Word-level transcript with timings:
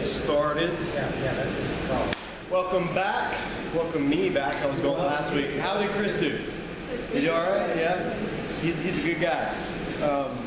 started. 0.00 0.70
Welcome 2.50 2.92
back. 2.94 3.36
Welcome 3.74 4.08
me 4.08 4.30
back. 4.30 4.62
I 4.62 4.66
was 4.66 4.80
gone 4.80 4.98
last 4.98 5.32
week. 5.32 5.56
How 5.56 5.78
did 5.78 5.90
Chris 5.90 6.18
do? 6.18 6.40
Is 7.12 7.22
he 7.22 7.28
all 7.28 7.42
right? 7.42 7.76
Yeah? 7.76 8.14
He's, 8.60 8.78
he's 8.78 8.98
a 8.98 9.02
good 9.02 9.20
guy. 9.20 9.54
Um, 10.02 10.46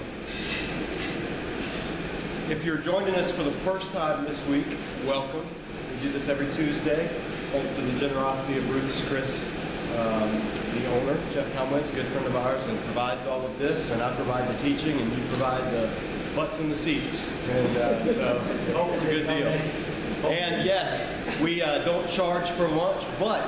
if 2.49 2.63
you're 2.63 2.77
joining 2.77 3.15
us 3.15 3.31
for 3.31 3.43
the 3.43 3.51
first 3.51 3.91
time 3.93 4.25
this 4.25 4.45
week, 4.47 4.65
welcome. 5.05 5.45
We 5.91 6.07
do 6.07 6.11
this 6.11 6.29
every 6.29 6.51
Tuesday. 6.53 7.09
Thanks 7.51 7.75
to 7.75 7.81
the 7.81 7.99
generosity 7.99 8.57
of 8.57 8.69
Ruth's 8.73 9.07
Chris, 9.07 9.55
um, 9.97 10.41
the 10.73 10.87
owner, 10.87 11.17
Jeff 11.31 11.47
Helmway, 11.53 11.87
a 11.87 11.95
good 11.95 12.07
friend 12.07 12.25
of 12.25 12.35
ours, 12.35 12.65
and 12.65 12.79
provides 12.85 13.27
all 13.27 13.45
of 13.45 13.59
this, 13.59 13.91
and 13.91 14.01
I 14.01 14.13
provide 14.15 14.47
the 14.47 14.57
teaching, 14.57 14.99
and 14.99 15.11
you 15.11 15.23
provide 15.27 15.71
the 15.71 15.89
butts 16.35 16.59
in 16.59 16.69
the 16.69 16.75
seats. 16.75 17.29
And 17.49 17.77
uh, 17.77 18.05
so 18.13 18.41
it's 18.93 19.03
a 19.03 19.07
good 19.07 19.27
deal. 19.27 19.47
And 20.31 20.65
yes, 20.65 21.13
we 21.41 21.61
uh, 21.61 21.83
don't 21.83 22.09
charge 22.09 22.49
for 22.51 22.67
lunch, 22.67 23.03
but 23.19 23.45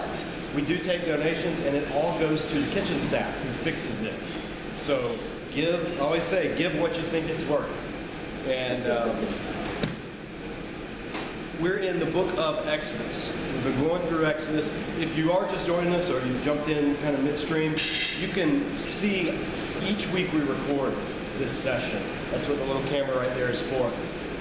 we 0.56 0.62
do 0.62 0.78
take 0.78 1.06
donations, 1.06 1.60
and 1.62 1.76
it 1.76 1.90
all 1.92 2.18
goes 2.20 2.50
to 2.52 2.60
the 2.60 2.72
kitchen 2.72 3.00
staff 3.02 3.34
who 3.42 3.50
fixes 3.64 4.02
this. 4.02 4.38
So 4.78 5.18
give, 5.54 6.00
I 6.00 6.04
always 6.04 6.24
say, 6.24 6.56
give 6.58 6.78
what 6.80 6.96
you 6.96 7.02
think 7.04 7.30
it's 7.30 7.44
worth. 7.48 7.70
And 8.48 8.92
um, 8.92 9.26
we're 11.62 11.78
in 11.78 12.00
the 12.00 12.06
book 12.06 12.32
of 12.38 12.68
Exodus. 12.68 13.36
We've 13.54 13.64
been 13.64 13.88
going 13.88 14.06
through 14.08 14.26
Exodus. 14.26 14.74
If 15.00 15.18
you 15.18 15.32
are 15.32 15.48
just 15.48 15.66
joining 15.66 15.94
us 15.94 16.10
or 16.10 16.26
you 16.26 16.38
jumped 16.44 16.68
in 16.68 16.96
kind 16.98 17.16
of 17.16 17.24
midstream, 17.24 17.76
you 18.20 18.28
can 18.28 18.78
see 18.78 19.38
each 19.84 20.08
week 20.10 20.32
we 20.34 20.42
record 20.42 20.94
this 21.38 21.52
session. 21.52 22.02
That's 22.32 22.48
what 22.48 22.58
the 22.58 22.66
little 22.66 22.84
camera 22.84 23.18
right 23.18 23.34
there 23.36 23.50
is 23.50 23.62
for. 23.62 23.92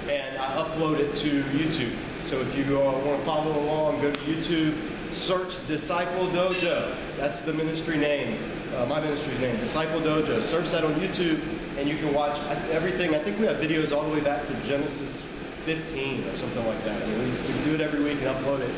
And 0.08 0.38
I 0.38 0.56
upload 0.56 0.98
it 0.98 1.14
to 1.16 1.42
YouTube. 1.44 1.96
So 2.24 2.40
if 2.40 2.56
you 2.56 2.80
uh, 2.80 2.84
want 2.84 3.18
to 3.18 3.26
follow 3.26 3.58
along, 3.60 4.00
go 4.00 4.12
to 4.12 4.20
YouTube, 4.20 4.78
search 5.12 5.54
Disciple 5.66 6.26
Dojo. 6.28 6.96
That's 7.16 7.40
the 7.40 7.52
ministry 7.52 7.96
name, 7.96 8.38
uh, 8.76 8.86
my 8.86 9.00
ministry's 9.00 9.38
name, 9.40 9.58
Disciple 9.60 10.00
Dojo. 10.00 10.42
Search 10.42 10.70
that 10.70 10.84
on 10.84 10.94
YouTube, 10.94 11.42
and 11.78 11.88
you 11.88 11.96
can 11.96 12.12
watch 12.12 12.38
everything. 12.70 13.14
I 13.14 13.18
think 13.18 13.38
we 13.38 13.46
have 13.46 13.56
videos 13.56 13.96
all 13.96 14.04
the 14.04 14.12
way 14.12 14.20
back 14.20 14.46
to 14.46 14.54
Genesis 14.62 15.22
15 15.64 16.24
or 16.24 16.36
something 16.36 16.66
like 16.66 16.84
that. 16.84 17.02
I 17.02 17.06
mean, 17.06 17.32
we 17.32 17.64
do 17.64 17.74
it 17.74 17.80
every 17.80 18.02
week 18.02 18.18
and 18.22 18.36
upload 18.36 18.60
it. 18.60 18.74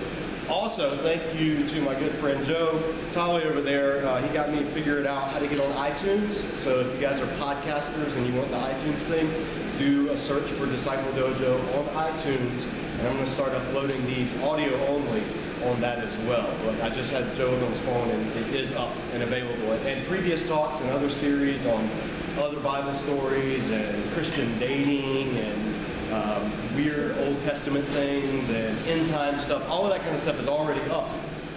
Also, 0.49 0.97
thank 0.99 1.41
you 1.41 1.69
to 1.69 1.81
my 1.81 1.95
good 1.97 2.15
friend 2.17 2.47
Joe 2.47 2.81
Tolley 3.11 3.43
over 3.45 3.61
there. 3.61 4.07
Uh, 4.07 4.23
he 4.23 4.29
got 4.33 4.53
me 4.53 4.63
figured 4.67 5.05
out 5.05 5.31
how 5.31 5.41
to 5.41 5.49
get 5.49 5.59
on 5.59 5.73
iTunes. 5.73 6.35
So 6.59 6.79
if 6.81 6.95
you 6.95 7.01
guys 7.01 7.21
are 7.21 7.27
podcasters 7.35 8.15
and 8.17 8.27
you 8.29 8.35
want 8.35 8.51
the 8.53 8.57
iTunes 8.57 9.01
thing, 9.01 9.29
do 9.77 10.11
a 10.11 10.17
search 10.17 10.49
for 10.53 10.67
Disciple 10.67 11.11
Dojo 11.15 11.59
on 11.77 12.13
iTunes. 12.13 12.73
And 12.99 13.09
I'm 13.09 13.15
going 13.15 13.25
to 13.25 13.31
start 13.31 13.53
uploading 13.53 14.07
these 14.07 14.41
audio 14.43 14.73
only 14.87 15.23
on 15.65 15.81
that 15.81 15.99
as 15.99 16.17
well. 16.19 16.49
But 16.65 16.81
I 16.81 16.95
just 16.95 17.11
had 17.11 17.35
Joe 17.37 17.53
on 17.53 17.71
his 17.71 17.81
phone 17.81 18.09
and 18.11 18.37
it 18.37 18.55
is 18.55 18.73
up 18.73 18.95
and 19.15 19.25
available. 19.25 19.73
And 19.73 20.07
previous 20.07 20.47
talks 20.47 20.81
and 20.81 20.91
other 20.91 21.11
series 21.11 21.67
on 21.67 21.91
other 22.39 22.61
Bible 22.61 22.95
stories 22.95 23.71
and 23.71 24.13
Christian 24.13 24.57
dating 24.61 25.37
and 25.39 25.86
um, 26.17 26.53
weird 26.75 27.17
Old 27.19 27.41
Testament 27.43 27.85
things 27.87 28.49
and 28.49 28.79
end 28.87 29.11
time 29.11 29.39
stuff. 29.41 29.69
All 29.69 29.85
of 29.85 29.91
that 29.91 30.01
kind 30.01 30.15
of 30.15 30.21
stuff 30.21 30.39
is 30.41 30.49
already 30.49 30.81
up 30.91 31.11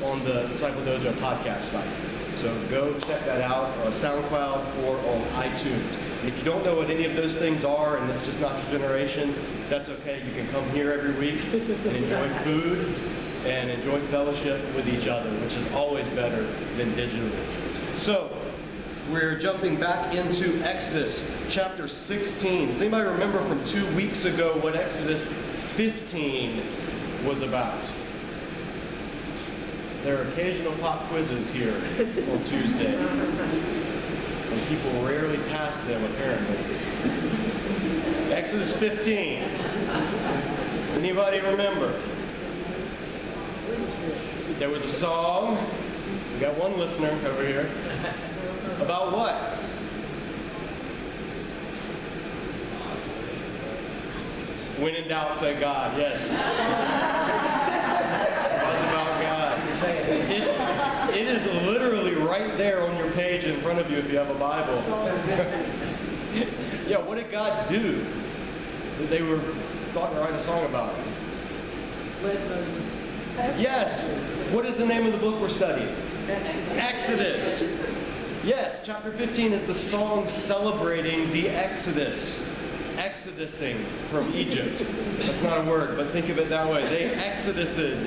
on 0.03 0.23
the 0.23 0.47
Disciple 0.47 0.81
Dojo 0.81 1.13
podcast 1.13 1.64
site. 1.64 1.89
So 2.36 2.58
go 2.70 2.97
check 2.99 3.25
that 3.25 3.42
out 3.42 3.65
on 3.80 3.92
SoundCloud 3.92 4.86
or 4.86 4.97
on 4.97 5.21
iTunes. 5.43 6.02
And 6.20 6.30
if 6.30 6.37
you 6.37 6.43
don't 6.43 6.64
know 6.64 6.75
what 6.75 6.89
any 6.89 7.05
of 7.05 7.15
those 7.15 7.36
things 7.36 7.64
are 7.64 7.97
and 7.97 8.09
it's 8.09 8.23
just 8.25 8.39
not 8.39 8.61
your 8.64 8.80
generation, 8.80 9.36
that's 9.70 9.89
okay. 9.89 10.23
You 10.25 10.33
can 10.33 10.49
come 10.49 10.70
here 10.70 10.91
every 10.91 11.11
week 11.14 11.43
and 11.53 11.97
enjoy 11.97 12.33
food 12.43 12.95
and 13.45 13.70
enjoy 13.70 13.99
fellowship 14.08 14.61
with 14.76 14.87
each 14.87 15.08
other, 15.08 15.30
which 15.39 15.53
is 15.55 15.70
always 15.73 16.08
better 16.09 16.43
than 16.77 16.93
digitally. 16.93 17.97
So 17.97 18.31
we're 19.11 19.36
jumping 19.36 19.75
back 19.80 20.14
into 20.14 20.61
Exodus 20.64 21.27
chapter 21.49 21.87
16. 21.87 22.70
Does 22.70 22.81
anybody 22.81 23.09
remember 23.09 23.42
from 23.42 23.64
two 23.65 23.86
weeks 23.95 24.25
ago 24.25 24.58
what 24.59 24.75
Exodus 24.75 25.27
15 25.75 26.61
was 27.25 27.42
about? 27.42 27.81
There 30.03 30.20
are 30.20 30.27
occasional 30.30 30.73
pop 30.73 31.08
quizzes 31.08 31.49
here 31.52 31.73
on 31.73 32.43
Tuesday. 32.43 32.95
And 32.95 34.67
people 34.67 34.92
rarely 35.03 35.37
pass 35.49 35.81
them, 35.81 36.03
apparently. 36.05 36.58
Exodus 38.31 38.76
15. 38.77 39.41
Anybody 40.93 41.39
remember? 41.39 41.99
There 44.59 44.70
was 44.70 44.86
a 44.86 44.89
song. 44.89 45.58
We 46.33 46.39
got 46.39 46.58
one 46.58 46.77
listener 46.77 47.09
over 47.26 47.45
here. 47.45 47.70
About 48.81 49.11
what? 49.11 49.35
When 54.79 54.95
in 54.95 55.07
doubt, 55.09 55.35
say 55.35 55.59
God. 55.59 55.97
Yes. 55.97 56.29
It's 58.69 58.83
about 58.83 59.21
God. 59.21 59.59
It's, 60.31 61.15
it 61.15 61.27
is 61.27 61.45
literally 61.65 62.13
right 62.15 62.57
there 62.57 62.87
on 62.87 62.95
your 62.97 63.11
page 63.11 63.43
in 63.43 63.59
front 63.61 63.79
of 63.79 63.89
you 63.91 63.97
if 63.97 64.11
you 64.11 64.17
have 64.17 64.29
a 64.29 64.35
Bible. 64.35 64.73
yeah, 66.87 66.97
what 66.97 67.15
did 67.15 67.31
God 67.31 67.67
do? 67.67 68.05
that 68.99 69.09
They 69.09 69.21
were 69.21 69.39
thought 69.91 70.13
to 70.13 70.19
write 70.19 70.33
a 70.33 70.41
song 70.41 70.65
about. 70.65 70.93
Led 72.23 72.49
Moses. 72.49 73.07
Yes. 73.57 74.09
What 74.51 74.65
is 74.65 74.75
the 74.75 74.85
name 74.85 75.05
of 75.05 75.13
the 75.13 75.19
book 75.19 75.39
we're 75.39 75.49
studying? 75.49 75.95
Exodus. 76.27 77.81
Yes, 78.44 78.80
chapter 78.86 79.11
15 79.11 79.52
is 79.52 79.64
the 79.64 79.73
song 79.73 80.30
celebrating 80.30 81.30
the 81.33 81.50
Exodus. 81.50 82.48
Exodusing 82.98 83.83
from 84.10 84.33
Egypt. 84.33 84.82
That's 85.17 85.44
not 85.44 85.67
a 85.67 85.70
word, 85.70 85.98
but 85.98 86.11
think 86.11 86.30
of 86.30 86.39
it 86.39 86.48
that 86.48 86.72
way. 86.72 86.88
They 86.88 87.14
exodused 87.16 87.98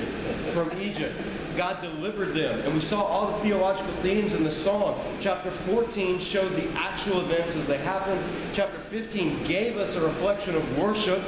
from 0.51 0.81
Egypt. 0.81 1.21
God 1.55 1.81
delivered 1.81 2.33
them. 2.33 2.61
And 2.61 2.73
we 2.73 2.81
saw 2.81 3.03
all 3.03 3.37
the 3.37 3.43
theological 3.43 3.93
themes 4.01 4.33
in 4.33 4.43
the 4.43 4.51
song. 4.51 4.99
Chapter 5.21 5.51
14 5.51 6.19
showed 6.19 6.55
the 6.55 6.67
actual 6.71 7.21
events 7.21 7.55
as 7.55 7.67
they 7.67 7.77
happened. 7.77 8.19
Chapter 8.53 8.79
15 8.79 9.43
gave 9.43 9.77
us 9.77 9.95
a 9.95 10.01
reflection 10.01 10.55
of 10.55 10.77
worship 10.79 11.21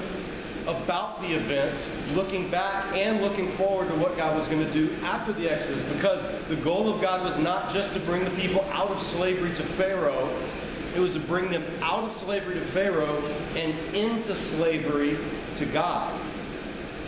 about 0.68 1.22
the 1.22 1.34
events, 1.34 1.96
looking 2.14 2.50
back 2.50 2.94
and 2.94 3.22
looking 3.22 3.50
forward 3.54 3.88
to 3.90 3.96
what 3.96 4.18
God 4.18 4.36
was 4.36 4.48
going 4.48 4.66
to 4.66 4.74
do 4.74 4.96
after 5.04 5.34
the 5.34 5.50
Exodus, 5.50 5.82
because 5.94 6.24
the 6.48 6.56
goal 6.56 6.94
of 6.94 7.02
God 7.02 7.24
was 7.24 7.38
not 7.38 7.74
just 7.74 7.94
to 7.94 8.00
bring 8.02 8.24
the 8.24 8.32
people 8.32 8.62
out 8.72 8.90
of 8.90 9.02
slavery 9.02 9.54
to 9.56 9.64
Pharaoh, 9.64 10.36
it 10.96 11.00
was 11.00 11.14
to 11.14 11.20
bring 11.20 11.50
them 11.50 11.66
out 11.82 12.06
of 12.06 12.16
slavery 12.16 12.56
to 12.56 12.66
Pharaoh 12.68 13.22
and 13.56 13.74
into 13.94 14.36
slavery 14.36 15.18
to 15.56 15.66
God. 15.66 16.20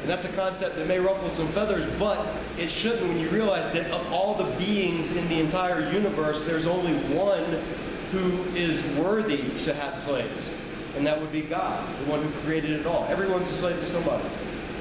And 0.01 0.09
that's 0.09 0.25
a 0.25 0.34
concept 0.34 0.75
that 0.75 0.88
may 0.88 1.00
ruffle 1.00 1.29
some 1.29 1.47
feathers, 1.50 1.90
but 1.97 2.25
it 2.57 2.69
shouldn't 2.69 3.07
when 3.07 3.19
you 3.19 3.29
realize 3.29 3.72
that 3.73 3.90
of 3.91 4.12
all 4.12 4.35
the 4.35 4.50
beings 4.57 5.12
in 5.16 5.28
the 5.29 5.40
entire 5.40 5.91
universe, 5.91 6.46
there's 6.46 6.67
only 6.67 6.94
one 7.16 7.62
who 8.12 8.44
is 8.56 8.85
worthy 8.97 9.50
to 9.63 9.73
have 9.73 10.00
slaves 10.00 10.51
and 10.97 11.06
that 11.08 11.19
would 11.19 11.31
be 11.31 11.41
God, 11.41 11.88
the 12.00 12.12
one 12.12 12.22
who 12.22 12.30
created 12.41 12.72
it 12.72 12.85
all. 12.85 13.06
Everyone's 13.09 13.49
a 13.49 13.53
slave 13.53 13.79
to 13.79 13.88
somebody. 13.88 14.28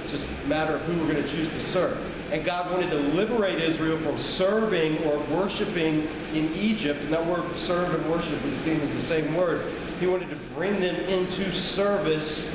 It's 0.03 0.13
just 0.13 0.29
a 0.45 0.47
matter 0.47 0.75
of 0.75 0.83
who 0.83 0.93
we're 1.01 1.13
going 1.13 1.23
to 1.23 1.29
choose 1.29 1.49
to 1.51 1.61
serve. 1.61 1.99
And 2.33 2.45
God 2.45 2.73
wanted 2.73 2.91
to 2.91 2.97
liberate 2.97 3.61
Israel 3.61 3.99
from 3.99 4.19
serving 4.19 5.05
or 5.05 5.19
worshiping 5.25 6.09
in 6.33 6.53
Egypt. 6.55 7.01
And 7.03 7.13
that 7.13 7.25
word 7.25 7.55
serve 7.55 7.95
and 7.95 8.11
worship 8.11 8.43
we've 8.45 8.59
seen 8.59 8.81
is 8.81 8.93
the 8.93 9.01
same 9.01 9.35
word. 9.35 9.73
He 10.01 10.07
wanted 10.07 10.31
to 10.31 10.37
bring 10.55 10.81
them 10.81 10.97
into 10.97 11.53
service 11.53 12.53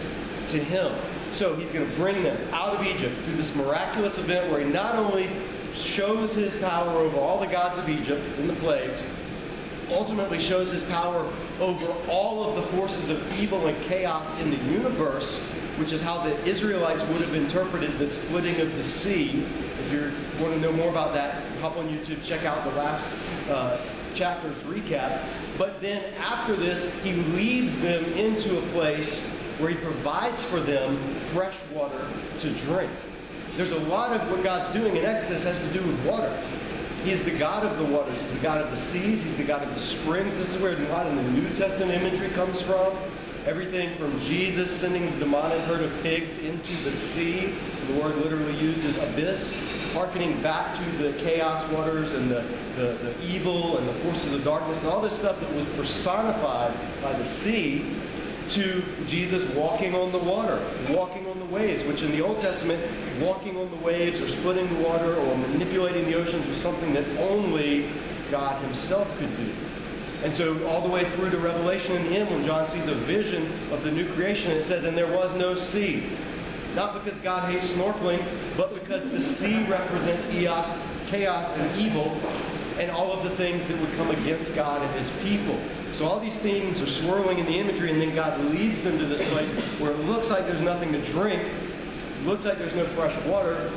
to 0.49 0.57
Him. 0.57 0.93
So 1.33 1.55
He's 1.55 1.71
going 1.71 1.89
to 1.89 1.95
bring 1.95 2.23
them 2.23 2.37
out 2.53 2.75
of 2.75 2.85
Egypt 2.85 3.15
through 3.23 3.35
this 3.35 3.55
miraculous 3.55 4.17
event 4.17 4.51
where 4.51 4.59
He 4.59 4.69
not 4.69 4.95
only 4.95 5.29
shows 5.73 6.33
His 6.35 6.53
power 6.55 6.89
over 6.89 7.17
all 7.17 7.39
the 7.39 7.47
gods 7.47 7.77
of 7.77 7.87
Egypt 7.87 8.21
in 8.39 8.47
the 8.47 8.55
plagues, 8.55 9.01
ultimately 9.91 10.39
shows 10.39 10.71
his 10.71 10.83
power 10.83 11.31
over 11.61 11.93
all 12.09 12.43
of 12.43 12.55
the 12.55 12.61
forces 12.75 13.09
of 13.09 13.39
evil 13.39 13.67
and 13.67 13.81
chaos 13.83 14.37
in 14.39 14.49
the 14.49 14.57
universe, 14.57 15.39
which 15.77 15.91
is 15.91 16.01
how 16.01 16.23
the 16.23 16.45
Israelites 16.45 17.05
would 17.07 17.21
have 17.21 17.35
interpreted 17.35 17.97
the 17.99 18.07
splitting 18.07 18.59
of 18.59 18.75
the 18.75 18.83
sea. 18.83 19.45
If 19.85 19.91
you 19.91 20.11
want 20.43 20.55
to 20.55 20.59
know 20.59 20.71
more 20.73 20.89
about 20.89 21.13
that, 21.13 21.43
hop 21.59 21.77
on 21.77 21.87
YouTube, 21.87 22.23
check 22.23 22.45
out 22.45 22.63
the 22.63 22.71
last 22.71 23.13
uh, 23.49 23.79
chapter's 24.15 24.57
recap. 24.63 25.23
But 25.57 25.79
then 25.81 26.03
after 26.15 26.55
this, 26.55 26.91
he 27.03 27.13
leads 27.13 27.79
them 27.81 28.03
into 28.13 28.57
a 28.57 28.61
place 28.73 29.27
where 29.59 29.69
he 29.69 29.75
provides 29.75 30.43
for 30.43 30.59
them 30.59 30.97
fresh 31.33 31.55
water 31.71 32.07
to 32.39 32.49
drink. 32.65 32.89
There's 33.55 33.71
a 33.71 33.79
lot 33.81 34.11
of 34.15 34.31
what 34.31 34.43
God's 34.43 34.73
doing 34.73 34.95
in 34.95 35.05
Exodus 35.05 35.43
has 35.43 35.59
to 35.59 35.79
do 35.79 35.85
with 35.85 36.05
water. 36.05 36.35
He's 37.03 37.23
the 37.23 37.31
God 37.31 37.65
of 37.65 37.77
the 37.77 37.85
waters. 37.85 38.19
He's 38.19 38.31
the 38.31 38.39
God 38.39 38.61
of 38.61 38.69
the 38.69 38.77
seas. 38.77 39.23
He's 39.23 39.35
the 39.35 39.43
God 39.43 39.63
of 39.63 39.73
the 39.73 39.79
springs. 39.79 40.37
This 40.37 40.53
is 40.53 40.61
where 40.61 40.73
a 40.73 40.79
lot 40.89 41.07
of 41.07 41.15
the 41.15 41.23
New 41.23 41.49
Testament 41.55 41.91
imagery 41.91 42.29
comes 42.29 42.61
from. 42.61 42.95
Everything 43.47 43.97
from 43.97 44.19
Jesus 44.19 44.69
sending 44.69 45.11
the 45.11 45.17
demonic 45.17 45.59
herd 45.61 45.81
of 45.81 46.03
pigs 46.03 46.37
into 46.37 46.75
the 46.83 46.91
sea, 46.93 47.55
the 47.87 47.93
word 47.93 48.15
literally 48.17 48.55
used 48.57 48.85
is 48.85 48.95
abyss, 48.97 49.51
harkening 49.93 50.39
back 50.43 50.77
to 50.77 50.91
the 50.99 51.13
chaos 51.13 51.67
waters 51.71 52.13
and 52.13 52.29
the, 52.29 52.45
the, 52.75 52.99
the 53.01 53.25
evil 53.25 53.77
and 53.77 53.89
the 53.89 53.93
forces 53.93 54.33
of 54.33 54.43
darkness 54.43 54.83
and 54.83 54.91
all 54.91 55.01
this 55.01 55.17
stuff 55.17 55.39
that 55.39 55.51
was 55.55 55.65
personified 55.69 56.71
by 57.01 57.13
the 57.13 57.25
sea 57.25 57.95
to 58.51 58.83
Jesus 59.07 59.47
walking 59.55 59.95
on 59.95 60.11
the 60.11 60.17
water, 60.17 60.61
walking 60.89 61.27
on 61.27 61.39
the 61.39 61.45
waves, 61.45 61.83
which 61.85 62.01
in 62.01 62.11
the 62.11 62.21
Old 62.21 62.39
Testament, 62.39 62.83
walking 63.21 63.57
on 63.57 63.69
the 63.69 63.77
waves 63.77 64.21
or 64.21 64.27
splitting 64.27 64.67
the 64.75 64.87
water 64.87 65.15
or 65.15 65.37
manipulating 65.37 66.05
the 66.05 66.15
oceans 66.15 66.45
was 66.47 66.59
something 66.59 66.93
that 66.93 67.05
only 67.17 67.89
God 68.29 68.61
Himself 68.63 69.07
could 69.17 69.35
do. 69.37 69.53
And 70.23 70.35
so, 70.35 70.67
all 70.67 70.81
the 70.81 70.89
way 70.89 71.09
through 71.11 71.31
to 71.31 71.37
Revelation 71.37 71.95
in 71.95 72.03
the 72.03 72.17
end, 72.17 72.29
when 72.29 72.45
John 72.45 72.67
sees 72.67 72.87
a 72.87 72.93
vision 72.93 73.51
of 73.71 73.83
the 73.83 73.91
new 73.91 74.11
creation, 74.13 74.51
it 74.51 74.63
says, 74.63 74.83
And 74.83 74.95
there 74.95 75.11
was 75.11 75.35
no 75.35 75.57
sea. 75.57 76.03
Not 76.75 76.93
because 76.93 77.19
God 77.19 77.51
hates 77.51 77.73
snorkeling, 77.75 78.23
but 78.55 78.73
because 78.73 79.09
the 79.09 79.19
sea 79.19 79.63
represents 79.65 80.29
eos, 80.31 80.69
chaos 81.07 81.57
and 81.57 81.81
evil 81.81 82.15
and 82.81 82.89
all 82.89 83.13
of 83.13 83.23
the 83.23 83.29
things 83.37 83.67
that 83.67 83.79
would 83.79 83.93
come 83.93 84.09
against 84.09 84.55
God 84.55 84.81
and 84.81 84.91
his 84.95 85.07
people. 85.21 85.57
So 85.93 86.07
all 86.07 86.19
these 86.19 86.37
themes 86.37 86.81
are 86.81 86.87
swirling 86.87 87.37
in 87.37 87.45
the 87.45 87.59
imagery, 87.59 87.91
and 87.91 88.01
then 88.01 88.15
God 88.15 88.39
leads 88.45 88.81
them 88.81 88.97
to 88.97 89.05
this 89.05 89.31
place 89.31 89.49
where 89.79 89.91
it 89.91 89.99
looks 89.99 90.31
like 90.31 90.47
there's 90.47 90.61
nothing 90.61 90.91
to 90.93 91.05
drink, 91.05 91.47
looks 92.25 92.43
like 92.43 92.57
there's 92.57 92.73
no 92.73 92.85
fresh 92.85 93.15
water, 93.25 93.71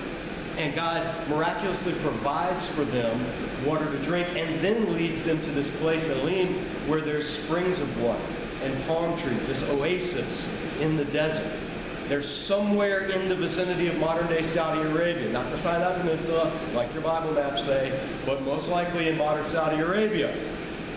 and 0.57 0.75
God 0.75 1.29
miraculously 1.29 1.93
provides 1.95 2.67
for 2.67 2.85
them 2.85 3.21
water 3.67 3.91
to 3.91 3.99
drink 4.05 4.27
and 4.37 4.65
then 4.65 4.95
leads 4.95 5.23
them 5.23 5.39
to 5.43 5.51
this 5.51 5.75
place, 5.77 6.09
Elim, 6.09 6.55
where 6.89 7.03
there's 7.03 7.29
springs 7.29 7.81
of 7.81 8.01
water 8.01 8.25
and 8.63 8.87
palm 8.87 9.19
trees, 9.21 9.47
this 9.47 9.69
oasis 9.69 10.57
in 10.81 10.97
the 10.97 11.05
desert. 11.05 11.64
They're 12.09 12.23
somewhere 12.23 13.09
in 13.09 13.29
the 13.29 13.35
vicinity 13.35 13.87
of 13.87 13.97
modern 13.97 14.27
day 14.29 14.43
Saudi 14.43 14.81
Arabia, 14.89 15.31
not 15.31 15.51
the 15.51 15.57
Sinai 15.57 15.99
Peninsula, 15.99 16.53
like 16.75 16.93
your 16.93 17.03
Bible 17.03 17.33
maps 17.33 17.65
say, 17.65 17.99
but 18.27 18.43
most 18.43 18.69
likely 18.69 19.09
in 19.09 19.17
modern 19.17 19.47
Saudi 19.47 19.81
Arabia. 19.81 20.37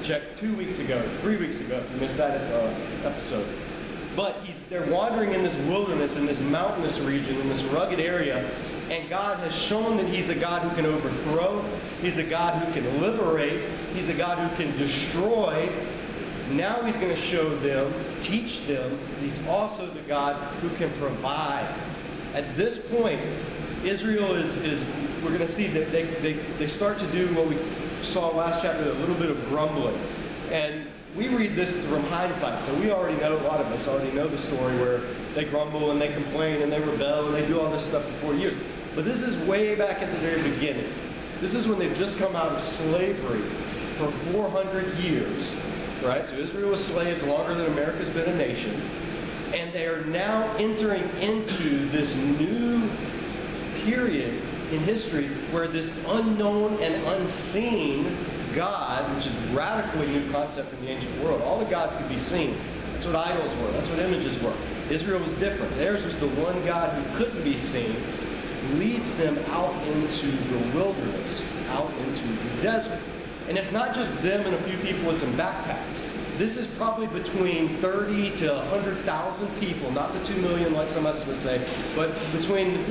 Check 0.04 0.38
two 0.40 0.54
weeks 0.56 0.80
ago, 0.80 1.02
three 1.22 1.38
weeks 1.38 1.60
ago, 1.62 1.78
if 1.78 1.92
you 1.92 1.98
missed 1.98 2.18
that 2.18 2.52
uh, 2.54 2.74
episode. 3.06 3.48
But 4.18 4.44
they're 4.70 4.86
wandering 4.88 5.34
in 5.34 5.44
this 5.44 5.56
wilderness, 5.62 6.18
in 6.18 6.26
this 6.26 6.40
mountainous 6.40 7.00
region, 7.00 7.40
in 7.40 7.48
this 7.50 7.64
rugged 7.64 8.00
area, 8.00 8.50
and 8.90 9.10
God 9.10 9.40
has 9.40 9.54
shown 9.54 9.98
that 9.98 10.08
He's 10.08 10.30
a 10.30 10.36
God 10.36 10.64
who 10.64 10.76
can 10.76 10.86
overthrow, 10.86 11.64
He's 12.02 12.18
a 12.18 12.24
God 12.24 12.64
who 12.64 12.74
can 12.74 13.02
liberate, 13.02 13.64
He's 13.94 14.10
a 14.10 14.14
God 14.14 14.38
who 14.40 14.56
can 14.62 14.78
destroy. 14.78 15.70
Now 16.52 16.82
He's 16.84 16.98
going 16.98 17.14
to 17.14 17.22
show 17.22 17.56
them, 17.58 17.94
teach 18.22 18.66
them, 18.68 19.00
He's 19.22 19.38
also 19.48 19.88
the 19.88 20.02
God 20.02 20.36
who 20.62 20.70
can 20.78 20.92
provide. 21.00 21.74
At 22.34 22.56
this 22.56 22.78
point, 22.88 23.22
Israel 23.84 24.34
is, 24.34 24.58
is 24.58 24.94
we're 25.24 25.30
going 25.30 25.40
to 25.40 25.48
see 25.48 25.68
that 25.68 25.92
they, 25.92 26.04
they, 26.06 26.34
they 26.34 26.68
start 26.68 27.00
to 27.00 27.08
do 27.08 27.34
what 27.34 27.48
we 27.48 27.58
saw 28.04 28.30
last 28.30 28.62
chapter, 28.62 28.90
a 28.90 28.94
little 28.94 29.16
bit 29.16 29.30
of 29.30 29.50
grumbling. 29.50 30.00
And 30.52 30.88
we 31.16 31.28
read 31.30 31.56
this 31.56 31.76
from 31.88 32.04
hindsight, 32.06 32.64
so 32.64 32.74
we 32.76 32.92
already 32.92 33.18
know, 33.20 33.38
a 33.38 33.42
lot 33.48 33.60
of 33.60 33.68
us 33.68 33.88
already 33.88 34.12
know 34.12 34.28
the 34.28 34.38
story 34.38 34.78
where 34.78 35.02
they 35.34 35.46
grumble 35.46 35.92
and 35.92 36.00
they 36.00 36.14
complain 36.14 36.62
and 36.62 36.72
they 36.72 36.80
rebel 36.80 37.28
and 37.28 37.36
they 37.36 37.48
do 37.48 37.60
all 37.60 37.72
this 37.72 37.86
stuff 37.86 38.06
for 38.06 38.14
40 38.14 38.40
years. 38.40 38.54
But 38.96 39.06
this 39.06 39.22
is 39.22 39.38
way 39.48 39.76
back 39.76 40.02
at 40.02 40.12
the 40.12 40.20
very 40.20 40.42
beginning. 40.42 40.92
This 41.42 41.54
is 41.54 41.68
when 41.68 41.80
they've 41.80 41.98
just 41.98 42.18
come 42.18 42.36
out 42.36 42.52
of 42.52 42.62
slavery 42.62 43.42
for 43.98 44.12
400 44.32 44.96
years, 44.98 45.54
right? 46.04 46.28
So 46.28 46.36
Israel 46.36 46.70
was 46.70 46.84
slaves 46.84 47.24
longer 47.24 47.54
than 47.56 47.68
America's 47.68 48.10
been 48.10 48.30
a 48.30 48.36
nation. 48.36 48.82
And 49.54 49.74
they 49.74 49.86
are 49.86 50.04
now 50.06 50.54
entering 50.58 51.10
into 51.22 51.88
this 51.90 52.16
new 52.16 52.90
period 53.86 54.42
in 54.72 54.80
history 54.80 55.30
where 55.52 55.68
this 55.68 55.98
unknown 56.08 56.82
and 56.82 57.06
unseen 57.08 58.18
God, 58.54 59.16
which 59.16 59.28
is 59.28 59.34
a 59.34 59.56
radically 59.56 60.08
new 60.08 60.32
concept 60.32 60.74
in 60.74 60.86
the 60.86 60.92
ancient 60.92 61.24
world, 61.24 61.42
all 61.42 61.60
the 61.60 61.66
gods 61.66 61.96
could 61.96 62.10
be 62.10 62.18
seen. 62.18 62.58
That's 62.94 63.06
what 63.06 63.16
idols 63.16 63.56
were. 63.58 63.72
That's 63.72 63.88
what 63.90 64.00
images 64.00 64.42
were. 64.42 64.54
Israel 64.90 65.22
was 65.22 65.32
different. 65.34 65.76
Theirs 65.76 66.04
was 66.04 66.20
the 66.20 66.28
one 66.30 66.66
God 66.66 66.92
who 66.94 67.18
couldn't 67.18 67.44
be 67.44 67.58
seen, 67.58 67.96
leads 68.74 69.16
them 69.18 69.38
out 69.50 69.76
into 69.88 70.28
the 70.28 70.78
wilderness, 70.78 71.54
out 71.70 71.92
into 71.94 72.28
the 72.28 72.62
desert. 72.62 73.00
And 73.48 73.58
it's 73.58 73.72
not 73.72 73.96
just 73.96 74.22
them 74.22 74.46
and 74.46 74.56
a 74.56 74.62
few 74.64 74.78
people 74.80 75.08
with 75.08 75.22
some 75.22 75.34
backpacks. 75.34 76.04
This 76.38 76.58
is 76.58 76.68
probably 76.68 77.08
between 77.08 77.78
30 77.78 78.36
to 78.38 78.54
100,000 78.54 79.60
people, 79.60 79.90
not 79.92 80.14
the 80.14 80.24
2 80.24 80.42
million 80.42 80.74
like 80.74 80.90
some 80.90 81.06
others 81.06 81.26
would 81.26 81.38
say, 81.38 81.66
but 81.96 82.14
between, 82.32 82.84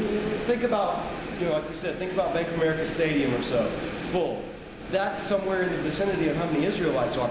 think 0.46 0.64
about, 0.64 1.04
you 1.38 1.46
know, 1.46 1.52
like 1.52 1.68
we 1.68 1.76
said, 1.76 1.96
think 1.96 2.12
about 2.12 2.34
Bank 2.34 2.48
of 2.48 2.54
America 2.54 2.86
Stadium 2.86 3.32
or 3.34 3.42
so, 3.42 3.70
full. 4.10 4.42
That's 4.90 5.22
somewhere 5.22 5.62
in 5.62 5.72
the 5.72 5.82
vicinity 5.82 6.28
of 6.28 6.36
how 6.36 6.46
many 6.46 6.64
Israelites 6.64 7.16
are, 7.16 7.30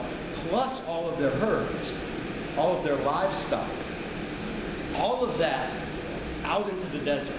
plus 0.50 0.86
all 0.88 1.10
of 1.10 1.18
their 1.18 1.31
herds, 1.31 1.98
all 2.57 2.77
of 2.77 2.83
their 2.83 2.95
livestock. 2.98 3.68
All 4.95 5.25
of 5.25 5.38
that 5.39 5.74
out 6.44 6.69
into 6.69 6.86
the 6.88 7.00
desert 7.00 7.36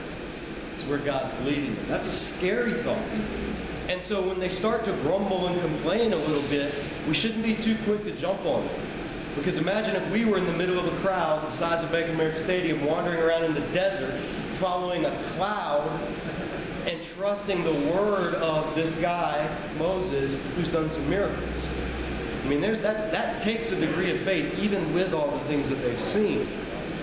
is 0.79 0.85
where 0.85 0.99
God's 0.99 1.33
leading 1.47 1.75
them. 1.77 1.87
That's 1.89 2.09
a 2.09 2.13
scary 2.13 2.75
thought. 2.83 2.99
And 3.89 4.03
so 4.03 4.21
when 4.21 4.41
they 4.41 4.49
start 4.49 4.85
to 4.87 4.93
grumble 5.03 5.47
and 5.47 5.61
complain 5.61 6.13
a 6.13 6.17
little 6.17 6.43
bit, 6.49 6.75
we 7.07 7.15
shouldn't 7.15 7.45
be 7.45 7.55
too 7.55 7.77
quick 7.85 8.03
to 8.05 8.13
jump 8.13 8.45
on 8.45 8.67
them. 8.67 8.81
Because 9.37 9.59
imagine 9.59 9.95
if 9.95 10.11
we 10.11 10.25
were 10.25 10.39
in 10.39 10.47
the 10.47 10.53
middle 10.53 10.79
of 10.79 10.87
a 10.87 10.97
crowd 11.01 11.47
the 11.47 11.53
size 11.53 11.85
of 11.85 11.93
Bank 11.93 12.09
of 12.09 12.15
America 12.15 12.41
Stadium, 12.41 12.85
wandering 12.85 13.21
around 13.21 13.45
in 13.45 13.55
the 13.55 13.61
desert, 13.73 14.19
following 14.59 15.05
a 15.05 15.23
cloud, 15.35 16.01
and 16.87 17.01
trusting 17.17 17.63
the 17.63 17.75
word 17.93 18.35
of 18.37 18.75
this 18.75 18.99
guy, 19.01 19.49
Moses, 19.79 20.41
who's 20.57 20.73
done 20.73 20.91
some 20.91 21.09
miracles. 21.09 21.67
I 22.45 22.49
mean, 22.49 22.61
that, 22.61 22.83
that 22.83 23.43
takes 23.43 23.73
a 23.73 23.81
degree 23.81 24.11
of 24.11 24.21
faith, 24.21 24.59
even 24.59 24.95
with 24.95 25.13
all 25.13 25.31
the 25.31 25.45
things 25.45 25.69
that 25.69 25.77
they've 25.77 26.01
seen. 26.01 26.49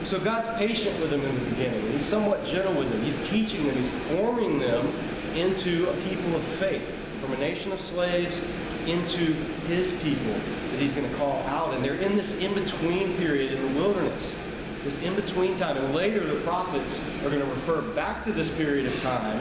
So 0.05 0.19
God's 0.19 0.49
patient 0.57 0.99
with 0.99 1.11
them 1.11 1.21
in 1.21 1.35
the 1.35 1.49
beginning. 1.51 1.91
He's 1.91 2.05
somewhat 2.05 2.45
gentle 2.45 2.73
with 2.73 2.89
them. 2.91 3.03
He's 3.03 3.27
teaching 3.27 3.67
them. 3.67 3.75
He's 3.75 3.91
forming 4.07 4.59
them 4.59 4.93
into 5.35 5.89
a 5.89 5.93
people 6.07 6.35
of 6.35 6.43
faith, 6.43 6.83
from 7.21 7.33
a 7.33 7.37
nation 7.37 7.71
of 7.71 7.79
slaves 7.79 8.43
into 8.85 9.33
his 9.67 9.91
people 10.01 10.33
that 10.33 10.79
he's 10.79 10.93
going 10.93 11.09
to 11.09 11.17
call 11.17 11.41
out. 11.43 11.73
And 11.73 11.83
they're 11.83 11.95
in 11.95 12.17
this 12.17 12.37
in-between 12.39 13.17
period 13.17 13.53
in 13.53 13.73
the 13.73 13.79
wilderness, 13.79 14.39
this 14.83 15.01
in-between 15.03 15.55
time. 15.55 15.77
And 15.77 15.93
later 15.95 16.25
the 16.25 16.39
prophets 16.41 17.07
are 17.23 17.29
going 17.29 17.39
to 17.39 17.45
refer 17.45 17.81
back 17.81 18.23
to 18.25 18.33
this 18.33 18.53
period 18.55 18.85
of 18.85 19.01
time 19.01 19.39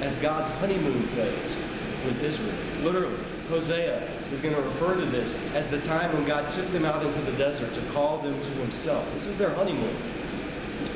as 0.00 0.14
God's 0.16 0.48
honeymoon 0.60 1.06
phase 1.08 1.56
with 2.04 2.22
Israel. 2.22 2.54
Literally, 2.82 3.16
Hosea 3.48 4.08
is 4.32 4.40
going 4.40 4.54
to 4.54 4.60
refer 4.60 4.94
to 4.96 5.06
this 5.06 5.36
as 5.54 5.68
the 5.70 5.80
time 5.80 6.12
when 6.12 6.24
God 6.24 6.52
took 6.52 6.70
them 6.72 6.84
out 6.84 7.04
into 7.04 7.20
the 7.20 7.32
desert 7.32 7.72
to 7.74 7.80
call 7.92 8.18
them 8.18 8.40
to 8.40 8.50
himself. 8.50 9.04
This 9.14 9.26
is 9.26 9.36
their 9.36 9.50
honeymoon. 9.50 9.96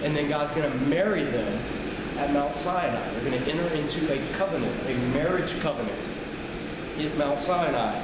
And 0.02 0.16
then 0.16 0.28
God's 0.28 0.52
going 0.52 0.70
to 0.70 0.78
marry 0.86 1.24
them 1.24 1.62
at 2.20 2.32
Mount 2.32 2.54
Sinai. 2.54 3.10
They're 3.12 3.30
going 3.30 3.42
to 3.42 3.50
enter 3.50 3.66
into 3.74 4.12
a 4.12 4.32
covenant, 4.34 4.74
a 4.86 4.94
marriage 5.14 5.58
covenant 5.60 5.98
at 6.98 7.16
Mount 7.16 7.40
Sinai 7.40 7.98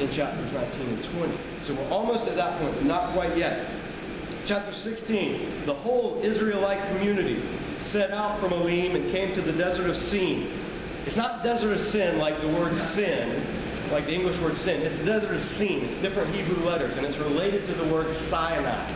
in 0.00 0.10
chapters 0.10 0.52
19 0.52 0.80
and 0.88 1.04
20. 1.04 1.38
So 1.62 1.74
we're 1.74 1.88
almost 1.88 2.26
at 2.26 2.34
that 2.36 2.58
point, 2.58 2.74
but 2.74 2.84
not 2.84 3.12
quite 3.12 3.36
yet. 3.36 3.70
Chapter 4.44 4.72
16, 4.72 5.66
the 5.66 5.74
whole 5.74 6.20
Israelite 6.22 6.84
community 6.88 7.40
set 7.80 8.10
out 8.10 8.38
from 8.40 8.52
Elim 8.52 8.96
and 8.96 9.10
came 9.12 9.32
to 9.34 9.40
the 9.40 9.52
desert 9.52 9.88
of 9.88 9.96
Sin. 9.96 10.50
It's 11.06 11.16
not 11.16 11.44
desert 11.44 11.72
of 11.72 11.80
sin 11.80 12.18
like 12.18 12.40
the 12.40 12.48
word 12.48 12.76
sin, 12.76 13.44
like 13.90 14.06
the 14.06 14.12
English 14.12 14.38
word 14.40 14.56
sin. 14.56 14.82
It's 14.82 14.98
desert 14.98 15.34
of 15.34 15.42
Sin. 15.42 15.84
It's 15.84 15.98
different 15.98 16.34
Hebrew 16.34 16.64
letters, 16.64 16.96
and 16.96 17.06
it's 17.06 17.18
related 17.18 17.64
to 17.66 17.74
the 17.74 17.84
word 17.84 18.12
Sinai. 18.12 18.92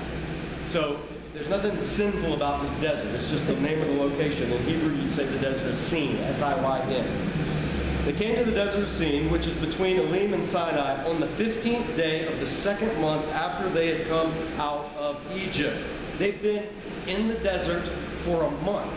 So 0.68 1.00
there's 1.36 1.50
nothing 1.50 1.84
sinful 1.84 2.32
about 2.32 2.62
this 2.62 2.72
desert. 2.80 3.14
It's 3.14 3.28
just 3.28 3.46
the 3.46 3.56
name 3.56 3.82
of 3.82 3.88
the 3.88 3.94
location. 3.94 4.50
In 4.50 4.62
Hebrew, 4.64 4.94
you'd 4.94 5.12
say 5.12 5.26
the 5.26 5.38
desert 5.38 5.70
of 5.70 5.76
Sin, 5.76 6.16
S-I-Y-N. 6.16 8.06
They 8.06 8.14
came 8.14 8.36
to 8.36 8.44
the 8.44 8.52
desert 8.52 8.84
of 8.84 8.88
Sin, 8.88 9.30
which 9.30 9.46
is 9.46 9.52
between 9.58 9.98
Elim 9.98 10.32
and 10.32 10.42
Sinai, 10.42 11.04
on 11.06 11.20
the 11.20 11.26
15th 11.26 11.94
day 11.94 12.26
of 12.32 12.40
the 12.40 12.46
second 12.46 12.98
month 13.02 13.26
after 13.32 13.68
they 13.68 13.98
had 13.98 14.08
come 14.08 14.32
out 14.56 14.90
of 14.96 15.20
Egypt. 15.30 15.76
They've 16.16 16.40
been 16.40 16.68
in 17.06 17.28
the 17.28 17.34
desert 17.34 17.86
for 18.24 18.44
a 18.44 18.50
month, 18.62 18.94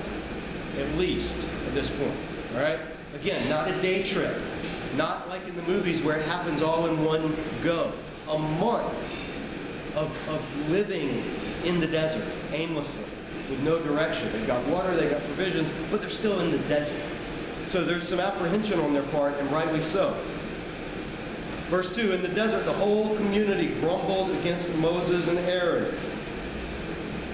at 0.77 0.98
least, 0.98 1.38
at 1.67 1.74
this 1.74 1.89
point. 1.89 2.15
All 2.55 2.62
right? 2.62 2.79
Again, 3.15 3.50
not 3.50 3.67
a 3.69 3.81
day 3.81 4.03
trip. 4.03 4.38
Not 4.96 5.27
like 5.27 5.46
in 5.46 5.58
the 5.58 5.63
movies 5.63 6.01
where 6.03 6.15
it 6.15 6.25
happens 6.25 6.62
all 6.62 6.88
in 6.88 7.03
one 7.03 7.36
go. 7.65 7.91
A 8.29 8.39
month 8.39 8.96
of, 9.96 10.15
of 10.29 10.69
living 10.69 11.24
in 11.63 11.79
the 11.79 11.88
desert 11.88 12.25
aimlessly 12.51 13.05
with 13.50 13.60
no 13.62 13.79
direction. 13.79 14.31
They've 14.31 14.48
got 14.48 14.65
water, 14.67 14.96
they've 14.96 15.10
got 15.10 15.24
provisions, 15.25 15.69
but 15.89 16.01
they're 16.01 16.10
still 16.10 16.39
in 16.39 16.51
the 16.51 16.60
desert. 16.60 17.01
So 17.67 17.84
there's 17.84 18.08
some 18.08 18.19
apprehension 18.19 18.79
on 18.79 18.93
their 18.93 19.03
part, 19.03 19.36
and 19.36 19.51
rightly 19.51 19.81
so. 19.81 20.15
Verse 21.69 21.96
2 21.96 22.13
In 22.13 22.22
the 22.22 22.29
desert, 22.29 22.65
the 22.65 22.74
whole 22.74 23.15
community 23.15 23.67
grumbled 23.79 24.31
against 24.31 24.74
Moses 24.75 25.27
and 25.27 25.38
Aaron. 25.39 25.96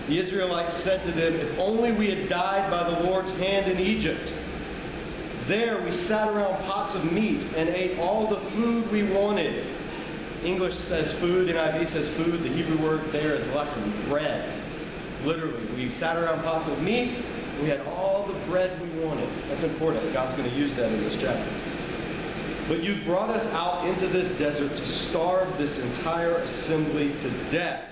The 0.07 0.19
Israelites 0.19 0.75
said 0.75 1.03
to 1.05 1.12
them, 1.12 1.33
If 1.33 1.57
only 1.57 1.91
we 1.91 2.09
had 2.09 2.29
died 2.29 2.69
by 2.69 2.83
the 2.89 3.03
Lord's 3.03 3.31
hand 3.38 3.71
in 3.71 3.79
Egypt. 3.79 4.31
There 5.47 5.81
we 5.81 5.91
sat 5.91 6.27
around 6.29 6.63
pots 6.65 6.95
of 6.95 7.12
meat 7.12 7.43
and 7.55 7.69
ate 7.69 8.00
all 8.00 8.27
the 8.27 8.39
food 8.51 8.91
we 8.91 9.03
wanted. 9.03 9.65
English 10.45 10.75
says 10.75 11.11
food, 11.11 11.49
NIV 11.49 11.87
says 11.87 12.07
food. 12.09 12.43
The 12.43 12.49
Hebrew 12.49 12.77
word 12.77 13.11
there 13.11 13.33
is 13.33 13.43
lechem, 13.47 14.07
bread. 14.07 14.53
Literally, 15.23 15.65
we 15.75 15.89
sat 15.89 16.17
around 16.17 16.43
pots 16.43 16.69
of 16.69 16.81
meat. 16.81 17.17
We 17.61 17.69
had 17.69 17.81
all 17.87 18.23
the 18.27 18.33
bread 18.45 18.79
we 18.81 18.89
wanted. 19.03 19.29
That's 19.49 19.63
important. 19.63 20.13
God's 20.13 20.33
going 20.33 20.49
to 20.49 20.55
use 20.55 20.73
that 20.75 20.91
in 20.91 21.01
this 21.03 21.15
chapter. 21.15 21.49
But 22.67 22.83
you 22.83 23.01
brought 23.03 23.29
us 23.29 23.51
out 23.53 23.85
into 23.87 24.07
this 24.07 24.29
desert 24.37 24.75
to 24.75 24.85
starve 24.85 25.57
this 25.57 25.79
entire 25.79 26.35
assembly 26.37 27.13
to 27.19 27.29
death. 27.49 27.83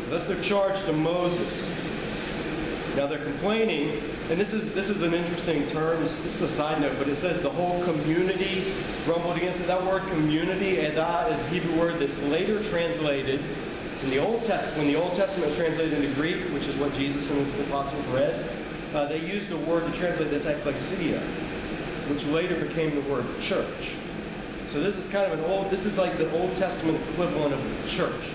So 0.00 0.06
that's 0.06 0.26
their 0.26 0.40
charge 0.40 0.80
to 0.84 0.92
Moses. 0.92 1.68
Now 2.96 3.06
they're 3.06 3.24
complaining, 3.24 4.00
and 4.32 4.40
this 4.40 4.54
is 4.54 4.72
this 4.72 4.88
is 4.88 5.02
an 5.02 5.12
interesting 5.12 5.68
term. 5.68 6.00
This 6.00 6.18
is 6.24 6.40
a 6.40 6.48
side 6.48 6.80
note, 6.80 6.94
but 6.96 7.06
it 7.06 7.16
says 7.16 7.42
the 7.42 7.50
whole 7.50 7.84
community 7.84 8.72
grumbled 9.04 9.36
against 9.36 9.60
it. 9.60 9.66
That 9.66 9.84
word 9.84 10.02
community, 10.08 10.76
edah, 10.76 11.30
is 11.30 11.46
a 11.46 11.50
Hebrew 11.50 11.78
word 11.78 11.98
that's 11.98 12.18
later 12.22 12.64
translated 12.70 13.40
in 14.02 14.08
the 14.08 14.16
Old 14.16 14.42
Testament. 14.44 14.78
When 14.78 14.86
the 14.86 14.98
Old 14.98 15.14
Testament 15.16 15.50
was 15.50 15.58
translated 15.58 16.02
into 16.02 16.14
Greek, 16.14 16.38
which 16.54 16.62
is 16.62 16.74
what 16.76 16.94
Jesus 16.94 17.30
and 17.30 17.46
his 17.46 17.60
apostles 17.66 18.02
read, 18.06 18.48
uh, 18.94 19.04
they 19.04 19.20
used 19.20 19.52
a 19.52 19.56
word 19.58 19.84
to 19.92 19.98
translate 19.98 20.30
this 20.30 20.46
ecclesia, 20.46 21.20
which 22.08 22.24
later 22.24 22.58
became 22.58 22.94
the 22.94 23.02
word 23.12 23.26
church. 23.38 23.96
So 24.68 24.80
this 24.80 24.96
is 24.96 25.12
kind 25.12 25.30
of 25.30 25.38
an 25.38 25.44
old. 25.44 25.70
This 25.70 25.84
is 25.84 25.98
like 25.98 26.16
the 26.16 26.32
Old 26.40 26.56
Testament 26.56 26.98
equivalent 27.10 27.52
of 27.52 27.60
church. 27.86 28.30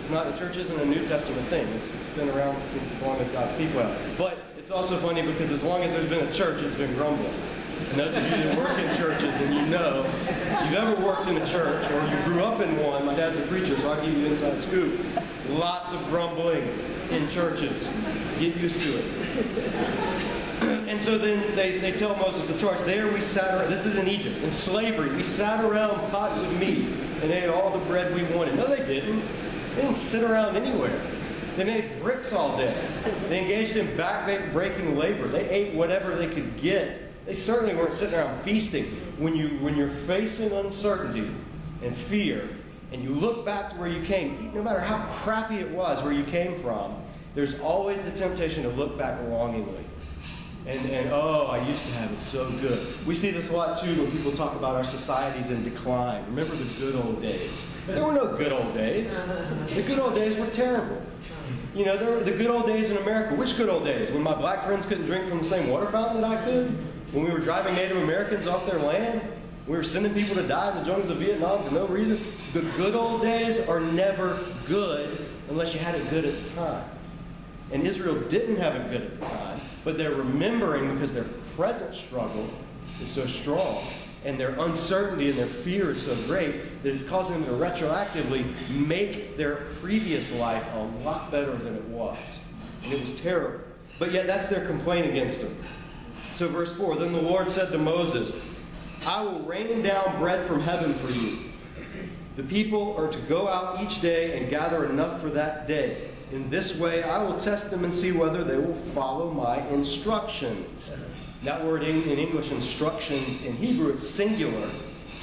It's 0.00 0.08
not 0.08 0.32
the 0.32 0.38
church 0.38 0.56
isn't 0.56 0.80
a 0.80 0.86
New 0.86 1.06
Testament 1.08 1.46
thing. 1.48 1.68
It's, 1.74 1.92
it's 1.92 2.08
been 2.16 2.30
around 2.30 2.56
since 2.72 2.90
as 2.90 3.02
long 3.02 3.18
as 3.18 3.28
God's 3.28 3.52
people 3.58 3.82
have. 3.82 3.98
But 4.16 4.38
it's 4.64 4.70
also 4.70 4.96
funny 4.96 5.20
because 5.20 5.52
as 5.52 5.62
long 5.62 5.82
as 5.82 5.92
there's 5.92 6.08
been 6.08 6.26
a 6.26 6.32
church, 6.32 6.62
it's 6.62 6.74
been 6.74 6.94
grumbling. 6.94 7.34
And 7.90 8.00
those 8.00 8.16
of 8.16 8.22
you 8.22 8.30
that 8.30 8.56
work 8.56 8.78
in 8.78 8.96
churches 8.96 9.34
and 9.42 9.54
you 9.54 9.66
know, 9.66 10.06
if 10.06 10.64
you've 10.64 10.78
ever 10.78 10.94
worked 11.04 11.28
in 11.28 11.36
a 11.36 11.46
church 11.46 11.90
or 11.90 12.06
you 12.08 12.24
grew 12.24 12.42
up 12.42 12.62
in 12.62 12.82
one, 12.82 13.04
my 13.04 13.14
dad's 13.14 13.36
a 13.36 13.42
preacher, 13.42 13.78
so 13.78 13.92
I'll 13.92 14.02
give 14.02 14.16
you 14.16 14.24
inside 14.24 14.62
scoop. 14.62 14.98
Lots 15.50 15.92
of 15.92 16.02
grumbling 16.08 16.66
in 17.10 17.28
churches. 17.28 17.92
Get 18.38 18.56
used 18.56 18.80
to 18.80 18.98
it. 18.98 19.74
And 20.88 21.02
so 21.02 21.18
then 21.18 21.54
they, 21.56 21.78
they 21.78 21.92
tell 21.92 22.16
Moses 22.16 22.46
the 22.46 22.58
charge. 22.58 22.78
There 22.86 23.12
we 23.12 23.20
sat 23.20 23.52
around, 23.52 23.70
this 23.70 23.84
is 23.84 23.98
in 23.98 24.08
Egypt, 24.08 24.38
in 24.42 24.52
slavery. 24.52 25.14
We 25.14 25.24
sat 25.24 25.62
around 25.62 26.10
pots 26.10 26.40
of 26.40 26.58
meat 26.58 26.86
and 27.20 27.30
ate 27.30 27.50
all 27.50 27.76
the 27.76 27.84
bread 27.84 28.14
we 28.14 28.22
wanted. 28.34 28.54
No, 28.54 28.66
they 28.66 28.76
didn't. 28.86 29.22
They 29.74 29.82
didn't 29.82 29.96
sit 29.96 30.22
around 30.22 30.56
anywhere. 30.56 30.98
They 31.56 31.64
made 31.64 32.02
bricks 32.02 32.32
all 32.32 32.56
day. 32.56 32.74
They 33.28 33.40
engaged 33.42 33.76
in 33.76 33.96
back-breaking 33.96 34.96
labor. 34.96 35.28
They 35.28 35.48
ate 35.48 35.74
whatever 35.74 36.14
they 36.16 36.26
could 36.26 36.60
get. 36.60 37.26
They 37.26 37.34
certainly 37.34 37.74
weren't 37.74 37.94
sitting 37.94 38.14
around 38.14 38.40
feasting. 38.42 38.86
When, 39.18 39.36
you, 39.36 39.48
when 39.60 39.76
you're 39.76 39.88
facing 39.88 40.50
uncertainty 40.52 41.30
and 41.82 41.96
fear, 41.96 42.48
and 42.92 43.02
you 43.02 43.10
look 43.10 43.44
back 43.44 43.70
to 43.70 43.76
where 43.76 43.88
you 43.88 44.02
came, 44.04 44.52
no 44.54 44.62
matter 44.62 44.80
how 44.80 44.98
crappy 45.22 45.56
it 45.56 45.70
was 45.70 46.02
where 46.04 46.12
you 46.12 46.24
came 46.24 46.60
from, 46.60 46.96
there's 47.34 47.58
always 47.60 48.00
the 48.02 48.12
temptation 48.12 48.62
to 48.62 48.68
look 48.68 48.96
back 48.96 49.20
longingly. 49.28 49.84
And, 50.66 50.88
and 50.88 51.10
oh, 51.12 51.46
I 51.46 51.66
used 51.68 51.82
to 51.82 51.92
have 51.92 52.10
it 52.12 52.22
so 52.22 52.50
good. 52.52 53.06
We 53.06 53.14
see 53.14 53.30
this 53.30 53.50
a 53.50 53.56
lot 53.56 53.80
too 53.80 53.94
when 54.00 54.10
people 54.12 54.32
talk 54.32 54.54
about 54.54 54.76
our 54.76 54.84
societies 54.84 55.50
in 55.50 55.62
decline. 55.62 56.24
Remember 56.26 56.56
the 56.56 56.64
good 56.80 56.94
old 56.94 57.20
days. 57.20 57.62
There 57.86 58.04
were 58.04 58.14
no 58.14 58.36
good 58.36 58.52
old 58.52 58.72
days. 58.72 59.14
The 59.74 59.82
good 59.82 59.98
old 59.98 60.14
days 60.14 60.38
were 60.38 60.46
terrible. 60.46 61.02
You 61.74 61.84
know, 61.84 61.96
there 61.96 62.10
were 62.10 62.22
the 62.22 62.32
good 62.32 62.48
old 62.48 62.66
days 62.66 62.90
in 62.90 62.96
America. 62.98 63.34
Which 63.34 63.56
good 63.56 63.68
old 63.68 63.84
days? 63.84 64.10
When 64.10 64.22
my 64.22 64.34
black 64.34 64.64
friends 64.64 64.86
couldn't 64.86 65.06
drink 65.06 65.28
from 65.28 65.38
the 65.38 65.44
same 65.44 65.68
water 65.68 65.90
fountain 65.90 66.20
that 66.20 66.30
I 66.30 66.44
could? 66.44 66.70
When 67.12 67.24
we 67.24 67.30
were 67.30 67.40
driving 67.40 67.74
Native 67.74 67.98
Americans 67.98 68.46
off 68.46 68.66
their 68.66 68.78
land? 68.78 69.22
We 69.66 69.76
were 69.76 69.84
sending 69.84 70.12
people 70.12 70.34
to 70.36 70.46
die 70.46 70.72
in 70.72 70.78
the 70.78 70.84
jungles 70.84 71.10
of 71.10 71.18
Vietnam 71.18 71.64
for 71.64 71.72
no 71.72 71.86
reason? 71.86 72.24
The 72.52 72.62
good 72.76 72.94
old 72.94 73.22
days 73.22 73.66
are 73.68 73.80
never 73.80 74.38
good 74.66 75.26
unless 75.48 75.72
you 75.72 75.80
had 75.80 75.94
it 75.94 76.08
good 76.10 76.24
at 76.24 76.44
the 76.44 76.50
time. 76.50 76.84
And 77.72 77.86
Israel 77.86 78.14
didn't 78.28 78.56
have 78.56 78.76
it 78.76 78.90
good 78.90 79.02
at 79.02 79.20
the 79.20 79.26
time 79.26 79.60
but 79.84 79.98
they're 79.98 80.14
remembering 80.14 80.94
because 80.94 81.12
their 81.12 81.26
present 81.56 81.94
struggle 81.94 82.48
is 83.02 83.10
so 83.10 83.26
strong 83.26 83.84
and 84.24 84.40
their 84.40 84.58
uncertainty 84.58 85.28
and 85.30 85.38
their 85.38 85.46
fear 85.46 85.90
is 85.90 86.06
so 86.06 86.16
great 86.26 86.82
that 86.82 86.92
it's 86.92 87.02
causing 87.02 87.34
them 87.34 87.44
to 87.44 87.50
retroactively 87.52 88.44
make 88.70 89.36
their 89.36 89.66
previous 89.80 90.32
life 90.32 90.64
a 90.74 91.04
lot 91.04 91.30
better 91.30 91.54
than 91.56 91.74
it 91.74 91.84
was. 91.84 92.16
And 92.82 92.92
it 92.92 93.00
was 93.00 93.20
terrible. 93.20 93.60
But 93.98 94.12
yet 94.12 94.26
that's 94.26 94.48
their 94.48 94.66
complaint 94.66 95.06
against 95.06 95.40
them. 95.40 95.56
So, 96.34 96.48
verse 96.48 96.74
4 96.74 96.98
Then 96.98 97.12
the 97.12 97.20
Lord 97.22 97.50
said 97.50 97.70
to 97.72 97.78
Moses, 97.78 98.32
I 99.06 99.22
will 99.22 99.40
rain 99.40 99.82
down 99.82 100.18
bread 100.18 100.46
from 100.46 100.60
heaven 100.60 100.94
for 100.94 101.10
you. 101.10 101.38
The 102.36 102.42
people 102.42 102.96
are 102.96 103.12
to 103.12 103.18
go 103.20 103.46
out 103.46 103.80
each 103.82 104.00
day 104.00 104.38
and 104.38 104.50
gather 104.50 104.86
enough 104.86 105.20
for 105.20 105.28
that 105.30 105.68
day. 105.68 106.10
In 106.32 106.50
this 106.50 106.76
way, 106.78 107.02
I 107.02 107.22
will 107.22 107.38
test 107.38 107.70
them 107.70 107.84
and 107.84 107.94
see 107.94 108.10
whether 108.10 108.42
they 108.42 108.56
will 108.56 108.74
follow 108.74 109.30
my 109.30 109.64
instructions. 109.68 110.98
That 111.44 111.62
word 111.62 111.82
in, 111.82 112.04
in 112.04 112.18
English, 112.18 112.50
instructions, 112.50 113.44
in 113.44 113.54
Hebrew, 113.56 113.90
it's 113.90 114.08
singular, 114.08 114.70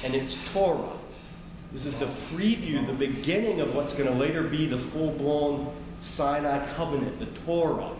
and 0.04 0.14
it's 0.14 0.38
Torah. 0.52 0.96
This 1.72 1.84
is 1.84 1.98
the 1.98 2.08
preview, 2.30 2.86
the 2.86 2.92
beginning 2.92 3.60
of 3.60 3.74
what's 3.74 3.92
going 3.92 4.08
to 4.08 4.14
later 4.14 4.44
be 4.44 4.66
the 4.66 4.78
full 4.78 5.10
blown 5.10 5.74
Sinai 6.00 6.64
covenant, 6.74 7.18
the 7.18 7.26
Torah. 7.44 7.90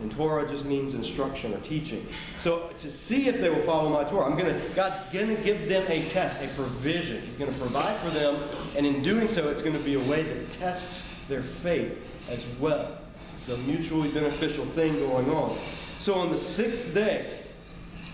And 0.00 0.12
Torah 0.12 0.48
just 0.48 0.64
means 0.64 0.94
instruction 0.94 1.54
or 1.54 1.60
teaching. 1.60 2.06
So 2.40 2.70
to 2.78 2.90
see 2.90 3.28
if 3.28 3.40
they 3.40 3.50
will 3.50 3.62
follow 3.62 3.88
my 3.88 4.02
Torah, 4.08 4.26
I'm 4.26 4.36
gonna 4.36 4.60
God's 4.74 4.98
gonna 5.12 5.36
give 5.36 5.68
them 5.68 5.84
a 5.88 6.08
test, 6.08 6.42
a 6.42 6.48
provision. 6.48 7.22
He's 7.22 7.36
gonna 7.36 7.52
provide 7.52 8.00
for 8.00 8.10
them, 8.10 8.36
and 8.76 8.84
in 8.84 9.04
doing 9.04 9.28
so, 9.28 9.48
it's 9.48 9.62
gonna 9.62 9.78
be 9.78 9.94
a 9.94 10.00
way 10.00 10.24
that 10.24 10.50
tests 10.50 11.06
their 11.28 11.42
faith 11.42 11.96
as 12.28 12.44
well. 12.58 12.98
It's 13.34 13.48
a 13.48 13.56
mutually 13.58 14.10
beneficial 14.10 14.66
thing 14.66 14.98
going 14.98 15.30
on. 15.30 15.56
So 16.00 16.14
on 16.14 16.32
the 16.32 16.38
sixth 16.38 16.92
day, 16.94 17.41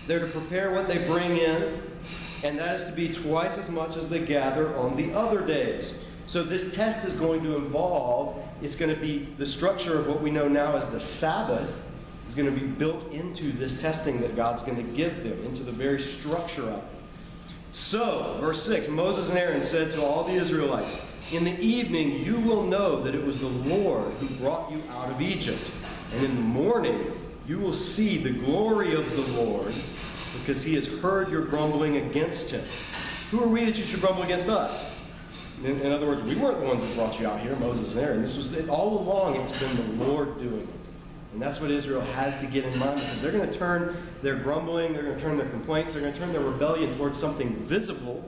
they're 0.09 0.19
to 0.19 0.25
prepare 0.25 0.71
what 0.71 0.87
they 0.87 0.97
bring 0.97 1.37
in, 1.37 1.83
and 2.41 2.57
that 2.57 2.81
is 2.81 2.87
to 2.87 2.91
be 2.93 3.13
twice 3.13 3.59
as 3.59 3.69
much 3.69 3.95
as 3.95 4.09
they 4.09 4.17
gather 4.17 4.75
on 4.75 4.97
the 4.97 5.13
other 5.13 5.45
days. 5.45 5.93
So 6.25 6.41
this 6.41 6.73
test 6.73 7.05
is 7.05 7.13
going 7.13 7.43
to 7.43 7.55
involve, 7.55 8.43
it's 8.63 8.75
going 8.75 8.93
to 8.93 8.99
be 8.99 9.27
the 9.37 9.45
structure 9.45 9.99
of 9.99 10.07
what 10.07 10.19
we 10.19 10.31
know 10.31 10.47
now 10.47 10.75
as 10.75 10.89
the 10.89 10.99
Sabbath 10.99 11.71
is 12.27 12.33
going 12.33 12.51
to 12.51 12.59
be 12.59 12.65
built 12.65 13.11
into 13.11 13.51
this 13.51 13.79
testing 13.79 14.19
that 14.21 14.35
God's 14.35 14.63
going 14.63 14.77
to 14.77 14.97
give 14.97 15.23
them, 15.23 15.43
into 15.45 15.61
the 15.61 15.71
very 15.71 15.99
structure 15.99 16.63
of 16.63 16.79
it. 16.79 16.83
So, 17.73 18.35
verse 18.39 18.63
6 18.63 18.87
Moses 18.87 19.29
and 19.29 19.37
Aaron 19.37 19.63
said 19.63 19.91
to 19.91 20.03
all 20.03 20.23
the 20.23 20.33
Israelites, 20.33 20.91
in 21.31 21.43
the 21.43 21.59
evening 21.59 22.25
you 22.25 22.39
will 22.39 22.63
know 22.63 22.99
that 23.03 23.13
it 23.13 23.23
was 23.23 23.39
the 23.39 23.45
Lord 23.45 24.11
who 24.13 24.27
brought 24.37 24.71
you 24.71 24.81
out 24.89 25.11
of 25.11 25.21
Egypt. 25.21 25.61
And 26.15 26.25
in 26.25 26.33
the 26.33 26.41
morning 26.41 27.11
you 27.47 27.59
will 27.59 27.73
see 27.73 28.17
the 28.17 28.31
glory 28.31 28.95
of 28.95 29.07
the 29.15 29.21
Lord 29.33 29.73
because 30.37 30.63
he 30.63 30.75
has 30.75 30.87
heard 30.87 31.29
your 31.29 31.41
grumbling 31.41 31.97
against 31.97 32.51
him. 32.51 32.63
Who 33.31 33.43
are 33.43 33.47
we 33.47 33.65
that 33.65 33.77
you 33.77 33.83
should 33.83 34.01
grumble 34.01 34.23
against 34.23 34.49
us? 34.49 34.85
In, 35.63 35.79
in 35.81 35.91
other 35.91 36.07
words, 36.07 36.21
we 36.23 36.35
weren't 36.35 36.59
the 36.59 36.65
ones 36.65 36.81
that 36.81 36.95
brought 36.95 37.19
you 37.19 37.27
out 37.27 37.39
here, 37.39 37.55
Moses 37.57 37.95
and 37.95 38.03
Aaron. 38.03 38.21
This 38.21 38.37
was 38.37 38.69
all 38.69 38.99
along 38.99 39.35
it's 39.35 39.57
been 39.59 39.75
the 39.75 40.05
Lord 40.05 40.39
doing 40.39 40.61
it. 40.61 40.75
And 41.33 41.41
that's 41.41 41.61
what 41.61 41.69
Israel 41.69 42.01
has 42.01 42.39
to 42.39 42.47
get 42.47 42.65
in 42.65 42.77
mind 42.79 42.99
because 42.99 43.21
they're 43.21 43.31
going 43.31 43.47
to 43.47 43.57
turn 43.57 43.97
their 44.23 44.35
grumbling, 44.35 44.93
they're 44.93 45.03
going 45.03 45.15
to 45.15 45.21
turn 45.21 45.37
their 45.37 45.49
complaints, 45.49 45.93
they're 45.93 46.01
going 46.01 46.13
to 46.13 46.19
turn 46.19 46.31
their 46.31 46.41
rebellion 46.41 46.97
towards 46.97 47.19
something 47.19 47.53
visible, 47.67 48.23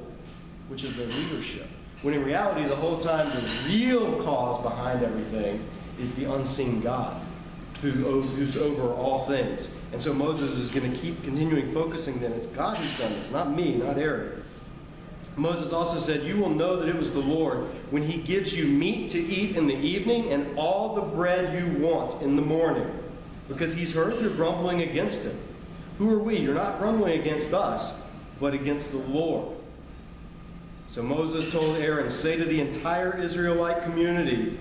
which 0.68 0.84
is 0.84 0.96
their 0.96 1.08
leadership. 1.08 1.68
When 2.04 2.14
in 2.14 2.24
reality, 2.24 2.68
the 2.68 2.76
whole 2.76 3.00
time, 3.00 3.30
the 3.30 3.70
real 3.70 4.24
cause 4.24 4.62
behind 4.62 5.04
everything 5.04 5.64
is 6.00 6.14
the 6.14 6.32
unseen 6.32 6.82
God 6.82 7.21
who, 7.82 8.22
who's 8.22 8.56
over 8.58 8.94
all 8.94 9.26
things. 9.26 9.72
And 9.92 10.02
so 10.02 10.14
Moses 10.14 10.52
is 10.52 10.70
going 10.70 10.92
to 10.92 10.98
keep 10.98 11.24
continuing 11.24 11.74
focusing 11.74 12.20
then. 12.20 12.32
It's 12.34 12.46
God 12.48 12.78
who's 12.78 12.98
done 12.98 13.14
this, 13.20 13.32
not 13.32 13.52
me, 13.52 13.76
not 13.76 13.98
Aaron. 13.98 14.44
Moses 15.36 15.74
also 15.74 16.00
said, 16.00 16.24
You 16.24 16.38
will 16.38 16.50
know 16.50 16.76
that 16.78 16.90
it 16.90 16.96
was 16.96 17.14
the 17.14 17.20
Lord 17.20 17.68
when 17.90 18.04
he 18.04 18.22
gives 18.22 18.56
you 18.56 18.66
meat 18.66 19.10
to 19.12 19.20
eat 19.20 19.56
in 19.56 19.68
the 19.68 19.76
evening 19.76 20.32
and 20.32 20.58
all 20.58 20.96
the 20.96 21.02
bread 21.02 21.58
you 21.58 21.84
want 21.84 22.22
in 22.22 22.36
the 22.36 22.42
morning, 22.42 22.88
because 23.48 23.74
he's 23.74 23.94
heard 23.94 24.20
your 24.22 24.32
grumbling 24.32 24.82
against 24.82 25.26
him. 25.26 25.38
Who 25.98 26.14
are 26.14 26.20
we? 26.20 26.38
You're 26.38 26.54
not 26.54 26.80
grumbling 26.80 27.20
against 27.20 27.54
us, 27.54 28.02
but 28.40 28.54
against 28.54 28.92
the 28.92 28.98
Lord. 28.98 29.56
So 30.90 31.02
Moses 31.02 31.50
told 31.52 31.78
Aaron, 31.78 32.10
Say 32.10 32.36
to 32.36 32.44
the 32.44 32.60
entire 32.60 33.18
Israelite 33.18 33.84
community, 33.84 34.58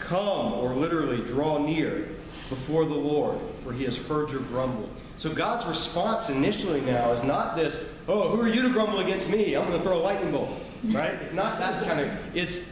Come, 0.00 0.52
or 0.52 0.74
literally 0.74 1.22
draw 1.22 1.58
near 1.58 2.08
before 2.48 2.84
the 2.84 2.94
Lord, 2.94 3.38
for 3.64 3.72
he 3.72 3.84
has 3.84 3.96
heard 3.96 4.30
your 4.30 4.40
grumbling. 4.42 4.90
So 5.18 5.32
God's 5.32 5.66
response 5.66 6.30
initially 6.30 6.80
now 6.82 7.12
is 7.12 7.22
not 7.22 7.56
this, 7.56 7.88
Oh, 8.08 8.28
who 8.28 8.42
are 8.42 8.48
you 8.48 8.62
to 8.62 8.70
grumble 8.70 8.98
against 8.98 9.30
me? 9.30 9.54
I'm 9.54 9.66
going 9.68 9.78
to 9.78 9.84
throw 9.86 9.96
a 9.96 10.02
lightning 10.02 10.32
bolt. 10.32 10.50
Right? 10.84 11.12
It's 11.14 11.32
not 11.32 11.58
that 11.60 11.84
kind 11.84 12.00
of, 12.00 12.36
it's, 12.36 12.68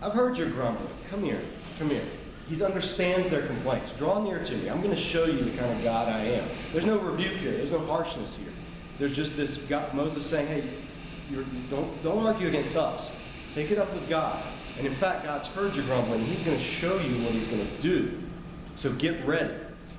I've 0.00 0.12
heard 0.12 0.36
your 0.36 0.50
grumbling. 0.50 0.88
Come 1.10 1.22
here. 1.22 1.40
Come 1.78 1.90
here. 1.90 2.04
He 2.48 2.62
understands 2.62 3.30
their 3.30 3.46
complaints. 3.46 3.92
Draw 3.96 4.24
near 4.24 4.44
to 4.44 4.56
me. 4.56 4.68
I'm 4.68 4.82
going 4.82 4.94
to 4.94 5.00
show 5.00 5.26
you 5.26 5.44
the 5.44 5.56
kind 5.56 5.72
of 5.72 5.84
God 5.84 6.08
I 6.08 6.24
am. 6.24 6.48
There's 6.72 6.84
no 6.84 6.98
rebuke 6.98 7.34
here. 7.34 7.52
There's 7.52 7.70
no 7.70 7.78
harshness 7.86 8.36
here. 8.36 8.52
There's 8.98 9.14
just 9.14 9.36
this 9.36 9.58
God, 9.58 9.94
Moses 9.94 10.26
saying, 10.26 10.48
hey, 10.48 10.68
don't, 11.70 12.02
don't 12.02 12.26
argue 12.26 12.48
against 12.48 12.76
us. 12.76 13.10
Take 13.54 13.70
it 13.70 13.78
up 13.78 13.92
with 13.94 14.08
God. 14.08 14.42
And 14.76 14.86
in 14.86 14.94
fact, 14.94 15.24
God's 15.24 15.46
heard 15.48 15.76
your 15.76 15.84
grumbling. 15.84 16.24
He's 16.24 16.42
going 16.42 16.56
to 16.56 16.62
show 16.62 16.98
you 16.98 17.22
what 17.24 17.32
he's 17.32 17.46
going 17.46 17.66
to 17.66 17.82
do. 17.82 18.21
So 18.82 18.92
get 18.94 19.24
ready. 19.24 19.54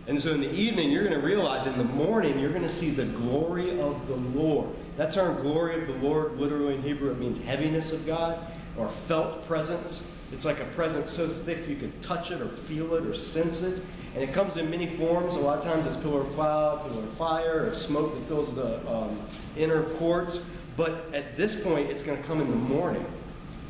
And 0.08 0.22
so 0.22 0.34
in 0.34 0.42
the 0.42 0.54
evening, 0.54 0.92
you're 0.92 1.06
going 1.06 1.18
to 1.18 1.25
realize 1.25 1.66
in 1.66 1.78
the 1.78 1.86
morning, 1.86 2.38
you're 2.38 2.50
going 2.50 2.63
to 2.63 2.70
see 2.70 2.90
the 2.90 3.06
glory 3.06 3.80
of 3.80 4.10
the 4.10 4.18
Lord. 4.18 4.68
That 4.98 5.13
term, 5.13 5.42
glory 5.42 5.82
of 5.82 5.88
the 5.88 6.06
Lord, 6.06 6.38
literally 6.38 6.75
in 6.75 6.82
Hebrew, 6.82 7.10
it 7.10 7.18
means 7.18 7.38
heaviness 7.38 7.94
of 7.94 8.06
God 8.06 8.46
or 8.75 8.90
felt 9.08 9.48
presence. 9.48 10.13
It's 10.34 10.44
like 10.44 10.60
a 10.60 10.66
presence 10.66 11.13
so 11.13 11.30
thick 11.30 11.66
you 11.70 11.78
can 11.78 11.98
touch 12.02 12.32
it 12.32 12.42
or 12.42 12.50
feel 12.50 12.94
it 12.96 13.06
or 13.06 13.16
sense 13.16 13.62
it. 13.62 13.82
And 14.16 14.22
it 14.22 14.34
comes 14.34 14.58
in 14.58 14.70
many 14.70 14.98
forms. 14.98 15.38
A 15.38 15.40
lot 15.40 15.60
of 15.60 15.63
times 15.63 15.86
it's 15.86 15.96
pillar 15.96 16.20
of 16.20 16.34
cloud, 16.34 16.84
pillar 16.84 17.04
of 17.04 17.13
fire, 17.13 17.66
or 17.66 17.74
smoke 17.74 18.13
that 18.13 18.22
fills 18.24 18.54
the 18.54 18.86
um, 18.94 19.18
inner 19.56 19.84
courts. 19.92 20.50
But 20.75 21.06
at 21.13 21.38
this 21.38 21.63
point, 21.63 21.90
it's 21.90 22.04
going 22.04 22.22
to 22.22 22.28
come 22.28 22.42
in 22.42 22.50
the 22.50 22.58
morning. 22.58 23.06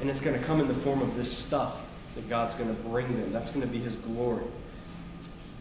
And 0.01 0.09
it's 0.09 0.21
going 0.21 0.39
to 0.39 0.43
come 0.47 0.59
in 0.59 0.67
the 0.67 0.73
form 0.73 1.03
of 1.03 1.15
this 1.15 1.31
stuff 1.31 1.81
that 2.15 2.27
God's 2.27 2.55
going 2.55 2.75
to 2.75 2.81
bring 2.81 3.15
them. 3.15 3.31
That's 3.31 3.51
going 3.51 3.61
to 3.61 3.71
be 3.71 3.77
his 3.77 3.95
glory. 3.95 4.41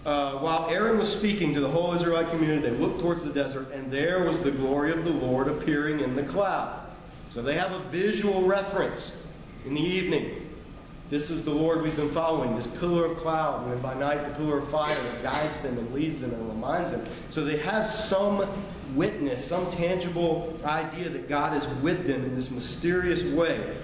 Uh, 0.05 0.33
while 0.39 0.69
Aaron 0.69 0.99
was 0.99 1.13
speaking 1.13 1.55
to 1.55 1.61
the 1.61 1.69
whole 1.69 1.95
Israelite 1.95 2.29
community, 2.31 2.69
they 2.69 2.77
looked 2.77 3.01
towards 3.01 3.25
the 3.25 3.33
desert, 3.33 3.71
and 3.73 3.91
there 3.91 4.25
was 4.25 4.41
the 4.41 4.51
glory 4.51 4.91
of 4.91 5.05
the 5.05 5.11
Lord 5.11 5.47
appearing 5.47 6.01
in 6.01 6.17
the 6.17 6.25
cloud. 6.25 6.81
So 7.31 7.41
they 7.41 7.55
have 7.55 7.71
a 7.73 7.79
visual 7.91 8.43
reference 8.43 9.27
in 9.65 9.75
the 9.75 9.81
evening. 9.81 10.51
This 11.09 11.31
is 11.31 11.45
the 11.45 11.53
Lord 11.53 11.83
we've 11.83 11.95
been 11.95 12.11
following, 12.11 12.57
this 12.57 12.67
pillar 12.79 13.05
of 13.05 13.19
cloud, 13.19 13.71
and 13.71 13.81
by 13.81 13.95
night 13.95 14.27
the 14.27 14.35
pillar 14.35 14.59
of 14.59 14.69
fire 14.71 14.95
that 14.95 15.23
guides 15.23 15.61
them 15.61 15.79
and 15.79 15.93
leads 15.95 16.21
them 16.21 16.33
and 16.33 16.49
reminds 16.49 16.91
them. 16.91 17.07
So 17.31 17.45
they 17.45 17.59
have 17.59 17.89
some 17.89 18.49
witness, 18.95 19.45
some 19.45 19.71
tangible 19.71 20.59
idea 20.65 21.11
that 21.11 21.29
God 21.29 21.57
is 21.57 21.67
with 21.83 22.07
them 22.07 22.25
in 22.25 22.35
this 22.35 22.51
mysterious 22.51 23.23
way. 23.23 23.77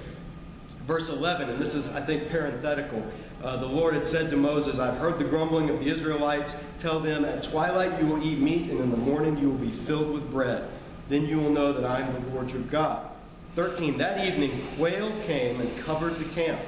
Verse 0.87 1.11
11, 1.11 1.51
and 1.51 1.61
this 1.61 1.75
is, 1.75 1.95
I 1.95 2.01
think, 2.01 2.31
parenthetical. 2.31 3.05
Uh, 3.42 3.57
the 3.57 3.66
Lord 3.66 3.95
had 3.95 4.07
said 4.07 4.30
to 4.30 4.37
Moses, 4.37 4.78
I've 4.78 4.99
heard 4.99 5.18
the 5.18 5.25
grumbling 5.25 5.71
of 5.71 5.78
the 5.78 5.88
Israelites. 5.88 6.57
Tell 6.80 6.99
them, 6.99 7.25
at 7.25 7.45
twilight 7.45 8.00
you 8.00 8.09
will 8.09 8.23
eat 8.23 8.38
meat, 8.38 8.68
and 8.71 8.80
in 8.80 8.90
the 8.90 8.97
morning 8.97 9.38
you 9.38 9.50
will 9.50 9.59
be 9.59 9.71
filled 9.71 10.12
with 10.12 10.28
bread. 10.30 10.68
Then 11.09 11.26
you 11.26 11.38
will 11.38 11.50
know 11.50 11.73
that 11.73 11.85
I 11.85 12.00
am 12.00 12.12
the 12.12 12.35
Lord 12.35 12.50
your 12.50 12.62
God. 12.62 13.09
13. 13.54 13.99
That 13.99 14.26
evening, 14.26 14.66
quail 14.76 15.12
came 15.25 15.61
and 15.61 15.78
covered 15.85 16.18
the 16.18 16.25
camp. 16.26 16.61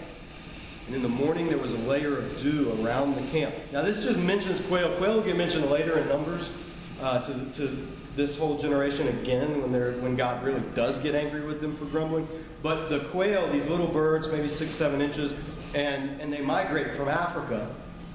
And 0.87 0.95
in 0.95 1.03
the 1.03 1.09
morning, 1.09 1.49
there 1.49 1.59
was 1.59 1.73
a 1.73 1.79
layer 1.79 2.19
of 2.19 2.41
dew 2.41 2.73
around 2.81 3.17
the 3.17 3.23
camp. 3.31 3.55
Now, 3.73 3.83
this 3.83 4.03
just 4.03 4.19
mentions 4.19 4.61
quail. 4.67 4.97
Quail 4.97 5.17
will 5.17 5.23
get 5.23 5.37
mentioned 5.37 5.71
later 5.71 5.99
in 5.99 6.09
Numbers 6.09 6.51
uh, 7.01 7.23
to, 7.23 7.45
to 7.55 7.89
this 8.17 8.39
whole 8.39 8.59
generation 8.59 9.09
again 9.09 9.61
when, 9.61 9.73
they're, 9.73 9.93
when 10.01 10.17
God 10.17 10.43
really 10.45 10.63
does 10.75 10.99
get 10.99 11.15
angry 11.15 11.43
with 11.43 11.61
them 11.61 11.77
for 11.77 11.85
grumbling. 11.85 12.29
But 12.63 12.89
the 12.89 13.01
quail, 13.11 13.51
these 13.53 13.67
little 13.69 13.87
birds, 13.87 14.29
maybe 14.29 14.49
six, 14.49 14.73
seven 14.73 15.01
inches, 15.01 15.33
and, 15.75 16.21
and 16.21 16.33
they 16.33 16.41
migrate 16.41 16.93
from 16.93 17.09
Africa 17.09 17.69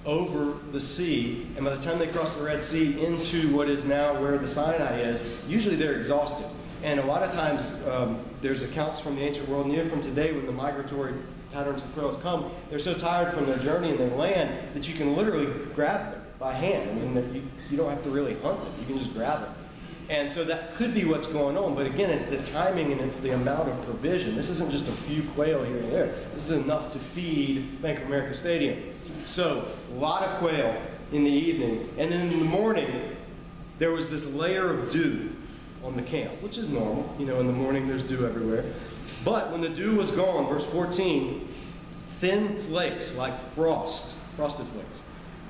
over 0.06 0.58
the 0.72 0.80
sea, 0.80 1.48
and 1.56 1.66
by 1.66 1.76
the 1.76 1.82
time 1.82 1.98
they 1.98 2.08
cross 2.08 2.36
the 2.36 2.44
Red 2.44 2.64
Sea 2.64 3.04
into 3.04 3.56
what 3.56 3.70
is 3.70 3.86
now 3.86 4.20
where 4.22 4.38
the 4.38 4.48
Sinai 4.48 5.00
is, 5.00 5.36
usually 5.48 5.76
they're 5.76 5.98
exhausted. 5.98 6.46
And 6.84 7.00
a 7.00 7.06
lot 7.06 7.24
of 7.24 7.32
times, 7.32 7.84
um, 7.88 8.20
there's 8.42 8.62
accounts 8.62 9.00
from 9.00 9.16
the 9.16 9.22
ancient 9.22 9.50
world, 9.50 9.66
and 9.66 9.74
even 9.74 9.90
from 9.90 10.04
today 10.04 10.32
when 10.32 10.46
the 10.46 10.52
migratory 10.52 11.16
patterns 11.52 11.82
of 11.82 11.92
quails 11.94 12.22
come, 12.22 12.52
they're 12.70 12.80
so 12.80 12.94
tired 12.94 13.34
from 13.34 13.46
their 13.46 13.58
journey 13.58 13.90
and 13.90 13.98
they 13.98 14.10
land 14.10 14.60
that 14.74 14.88
you 14.88 14.94
can 14.94 15.16
literally 15.16 15.48
grab 15.74 16.12
them 16.12 16.22
by 16.38 16.54
hand. 16.54 16.90
I 16.90 16.94
mean, 16.94 17.34
you, 17.34 17.44
you 17.72 17.78
don't 17.78 17.90
have 17.90 18.04
to 18.04 18.10
really 18.10 18.36
hunt 18.42 18.60
them, 18.60 18.74
you 18.80 18.86
can 18.86 18.98
just 19.00 19.14
grab 19.14 19.42
them. 19.42 19.55
And 20.08 20.32
so 20.32 20.44
that 20.44 20.76
could 20.76 20.94
be 20.94 21.04
what's 21.04 21.28
going 21.28 21.58
on. 21.58 21.74
But 21.74 21.88
again, 21.88 22.10
it's 22.12 22.26
the 22.26 22.38
timing 22.44 22.92
and 22.92 23.02
it's 23.02 23.18
the 23.18 23.34
amount 23.34 23.70
of 23.70 23.86
provision. 23.86 24.36
This 24.36 24.50
isn't 24.50 24.72
just 24.72 24.88
a 24.88 24.92
few 24.92 25.24
quail 25.34 25.64
here 25.64 25.78
and 25.78 25.92
there. 25.92 26.16
This 26.36 26.50
is 26.50 26.64
enough 26.64 26.94
to 26.94 27.00
feed 27.00 27.82
Bank 27.82 28.00
of 28.00 28.06
America 28.06 28.36
Stadium. 28.36 28.94
So, 29.26 29.68
a 29.92 29.96
lot 29.96 30.24
of 30.24 30.38
quail 30.38 30.80
in 31.12 31.24
the 31.24 31.32
evening. 31.32 31.90
And 31.98 32.12
then 32.12 32.32
in 32.32 32.40
the 32.40 32.46
morning, 32.46 33.16
there 33.80 33.92
was 33.92 34.10
this 34.10 34.26
layer 34.26 34.72
of 34.72 34.92
dew 34.92 35.36
on 35.84 35.96
the 35.96 36.04
camp, 36.04 36.42
which 36.42 36.58
is 36.58 36.70
normal. 36.70 37.14
You 37.18 37.26
know, 37.26 37.40
in 37.40 37.48
the 37.48 37.54
morning 37.54 37.88
there's 37.88 38.04
dew 38.04 38.26
everywhere. 38.26 38.66
But 39.24 39.52
when 39.52 39.62
the 39.62 39.70
dew 39.70 39.96
was 39.96 40.12
gone, 40.12 40.48
verse 40.48 40.66
14, 40.66 41.48
thin 42.20 42.62
flakes 42.64 43.16
like 43.16 43.34
frost, 43.54 44.16
frosted 44.36 44.68
flakes. 44.68 45.02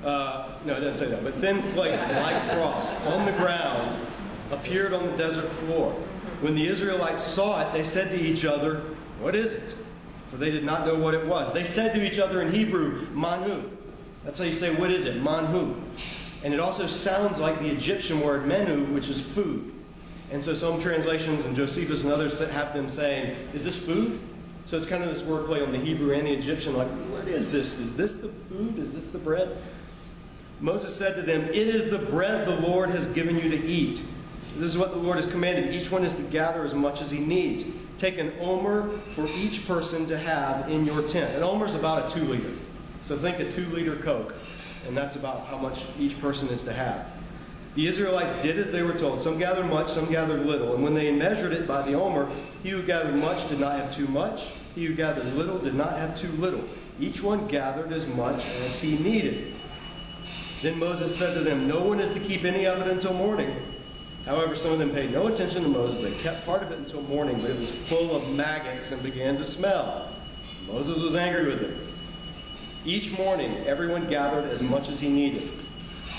Uh, 0.04 0.58
no, 0.64 0.76
it 0.76 0.80
doesn't 0.80 0.94
say 0.94 1.10
that, 1.10 1.22
but 1.22 1.34
thin 1.34 1.62
flakes 1.72 2.02
like 2.02 2.50
frost 2.52 3.00
on 3.06 3.26
the 3.26 3.32
ground 3.32 4.06
appeared 4.50 4.92
on 4.92 5.06
the 5.10 5.16
desert 5.16 5.50
floor. 5.52 5.92
When 6.40 6.54
the 6.54 6.66
Israelites 6.66 7.24
saw 7.24 7.60
it, 7.62 7.72
they 7.72 7.84
said 7.84 8.10
to 8.10 8.20
each 8.20 8.44
other, 8.44 8.82
What 9.20 9.34
is 9.34 9.54
it? 9.54 9.74
For 10.30 10.36
they 10.36 10.50
did 10.50 10.64
not 10.64 10.86
know 10.86 10.96
what 10.96 11.14
it 11.14 11.26
was. 11.26 11.52
They 11.52 11.64
said 11.64 11.94
to 11.94 12.04
each 12.04 12.18
other 12.18 12.42
in 12.42 12.52
Hebrew, 12.52 13.06
Manu. 13.12 13.70
That's 14.24 14.38
how 14.38 14.44
you 14.44 14.54
say, 14.54 14.74
What 14.74 14.90
is 14.90 15.04
it? 15.04 15.22
Manhu. 15.22 15.74
And 16.42 16.52
it 16.52 16.60
also 16.60 16.86
sounds 16.86 17.38
like 17.38 17.58
the 17.60 17.68
Egyptian 17.68 18.20
word 18.20 18.46
menu, 18.46 18.84
which 18.92 19.08
is 19.08 19.20
food. 19.20 19.72
And 20.30 20.44
so 20.44 20.54
some 20.54 20.80
translations, 20.80 21.44
and 21.44 21.56
Josephus 21.56 22.02
and 22.02 22.12
others 22.12 22.38
have 22.38 22.72
them 22.72 22.88
saying, 22.88 23.36
Is 23.54 23.64
this 23.64 23.84
food? 23.84 24.20
So 24.66 24.76
it's 24.76 24.86
kind 24.86 25.04
of 25.04 25.08
this 25.08 25.22
wordplay 25.22 25.64
on 25.64 25.72
the 25.72 25.78
Hebrew 25.78 26.12
and 26.12 26.26
the 26.26 26.32
Egyptian, 26.32 26.76
like, 26.76 26.88
what 26.88 27.28
is 27.28 27.52
this? 27.52 27.78
Is 27.78 27.96
this 27.96 28.14
the 28.14 28.28
food? 28.48 28.78
Is 28.78 28.92
this 28.92 29.04
the 29.06 29.18
bread? 29.18 29.56
Moses 30.60 30.94
said 30.94 31.14
to 31.14 31.22
them, 31.22 31.48
It 31.48 31.68
is 31.68 31.90
the 31.90 31.98
bread 31.98 32.46
the 32.46 32.56
Lord 32.56 32.90
has 32.90 33.06
given 33.06 33.36
you 33.38 33.48
to 33.48 33.64
eat. 33.64 34.00
This 34.56 34.70
is 34.70 34.78
what 34.78 34.92
the 34.92 34.98
Lord 34.98 35.16
has 35.16 35.26
commanded. 35.26 35.74
Each 35.74 35.90
one 35.90 36.04
is 36.04 36.14
to 36.16 36.22
gather 36.22 36.64
as 36.64 36.72
much 36.72 37.02
as 37.02 37.10
he 37.10 37.18
needs. 37.18 37.64
Take 37.98 38.18
an 38.18 38.32
omer 38.40 38.88
for 39.14 39.28
each 39.28 39.66
person 39.66 40.06
to 40.08 40.18
have 40.18 40.70
in 40.70 40.86
your 40.86 41.02
tent. 41.02 41.34
An 41.36 41.42
omer 41.42 41.66
is 41.66 41.74
about 41.74 42.10
a 42.10 42.14
two 42.14 42.24
liter. 42.24 42.52
So 43.02 43.16
think 43.16 43.38
a 43.38 43.52
two 43.52 43.66
liter 43.66 43.96
Coke, 43.96 44.34
and 44.86 44.96
that's 44.96 45.16
about 45.16 45.46
how 45.46 45.58
much 45.58 45.84
each 45.98 46.18
person 46.20 46.48
is 46.48 46.62
to 46.62 46.72
have. 46.72 47.06
The 47.74 47.86
Israelites 47.86 48.34
did 48.42 48.58
as 48.58 48.70
they 48.70 48.82
were 48.82 48.94
told. 48.94 49.20
Some 49.20 49.38
gathered 49.38 49.66
much, 49.66 49.90
some 49.90 50.06
gathered 50.06 50.46
little. 50.46 50.74
And 50.74 50.82
when 50.82 50.94
they 50.94 51.12
measured 51.12 51.52
it 51.52 51.68
by 51.68 51.82
the 51.82 51.92
omer, 51.92 52.30
he 52.62 52.70
who 52.70 52.82
gathered 52.82 53.14
much 53.14 53.46
did 53.50 53.60
not 53.60 53.78
have 53.78 53.94
too 53.94 54.06
much. 54.08 54.52
He 54.74 54.86
who 54.86 54.94
gathered 54.94 55.26
little 55.34 55.58
did 55.58 55.74
not 55.74 55.98
have 55.98 56.18
too 56.18 56.32
little. 56.32 56.64
Each 56.98 57.22
one 57.22 57.46
gathered 57.46 57.92
as 57.92 58.06
much 58.06 58.46
as 58.64 58.78
he 58.78 58.96
needed. 58.96 59.54
Then 60.62 60.78
Moses 60.78 61.14
said 61.14 61.34
to 61.34 61.40
them, 61.40 61.68
No 61.68 61.82
one 61.82 62.00
is 62.00 62.12
to 62.12 62.20
keep 62.20 62.44
any 62.44 62.66
of 62.66 62.80
it 62.80 62.88
until 62.88 63.12
morning. 63.12 63.54
However, 64.26 64.56
some 64.56 64.72
of 64.72 64.80
them 64.80 64.90
paid 64.90 65.12
no 65.12 65.28
attention 65.28 65.62
to 65.62 65.68
Moses. 65.68 66.00
They 66.00 66.20
kept 66.20 66.44
part 66.44 66.62
of 66.62 66.72
it 66.72 66.78
until 66.78 67.00
morning, 67.02 67.40
but 67.40 67.50
it 67.50 67.60
was 67.60 67.70
full 67.70 68.14
of 68.14 68.28
maggots 68.30 68.90
and 68.90 69.00
began 69.00 69.36
to 69.38 69.44
smell. 69.44 70.10
Moses 70.66 70.98
was 70.98 71.14
angry 71.14 71.46
with 71.46 71.60
them. 71.60 71.88
Each 72.84 73.16
morning, 73.16 73.64
everyone 73.66 74.08
gathered 74.08 74.44
as 74.50 74.62
much 74.62 74.88
as 74.88 75.00
he 75.00 75.08
needed. 75.08 75.48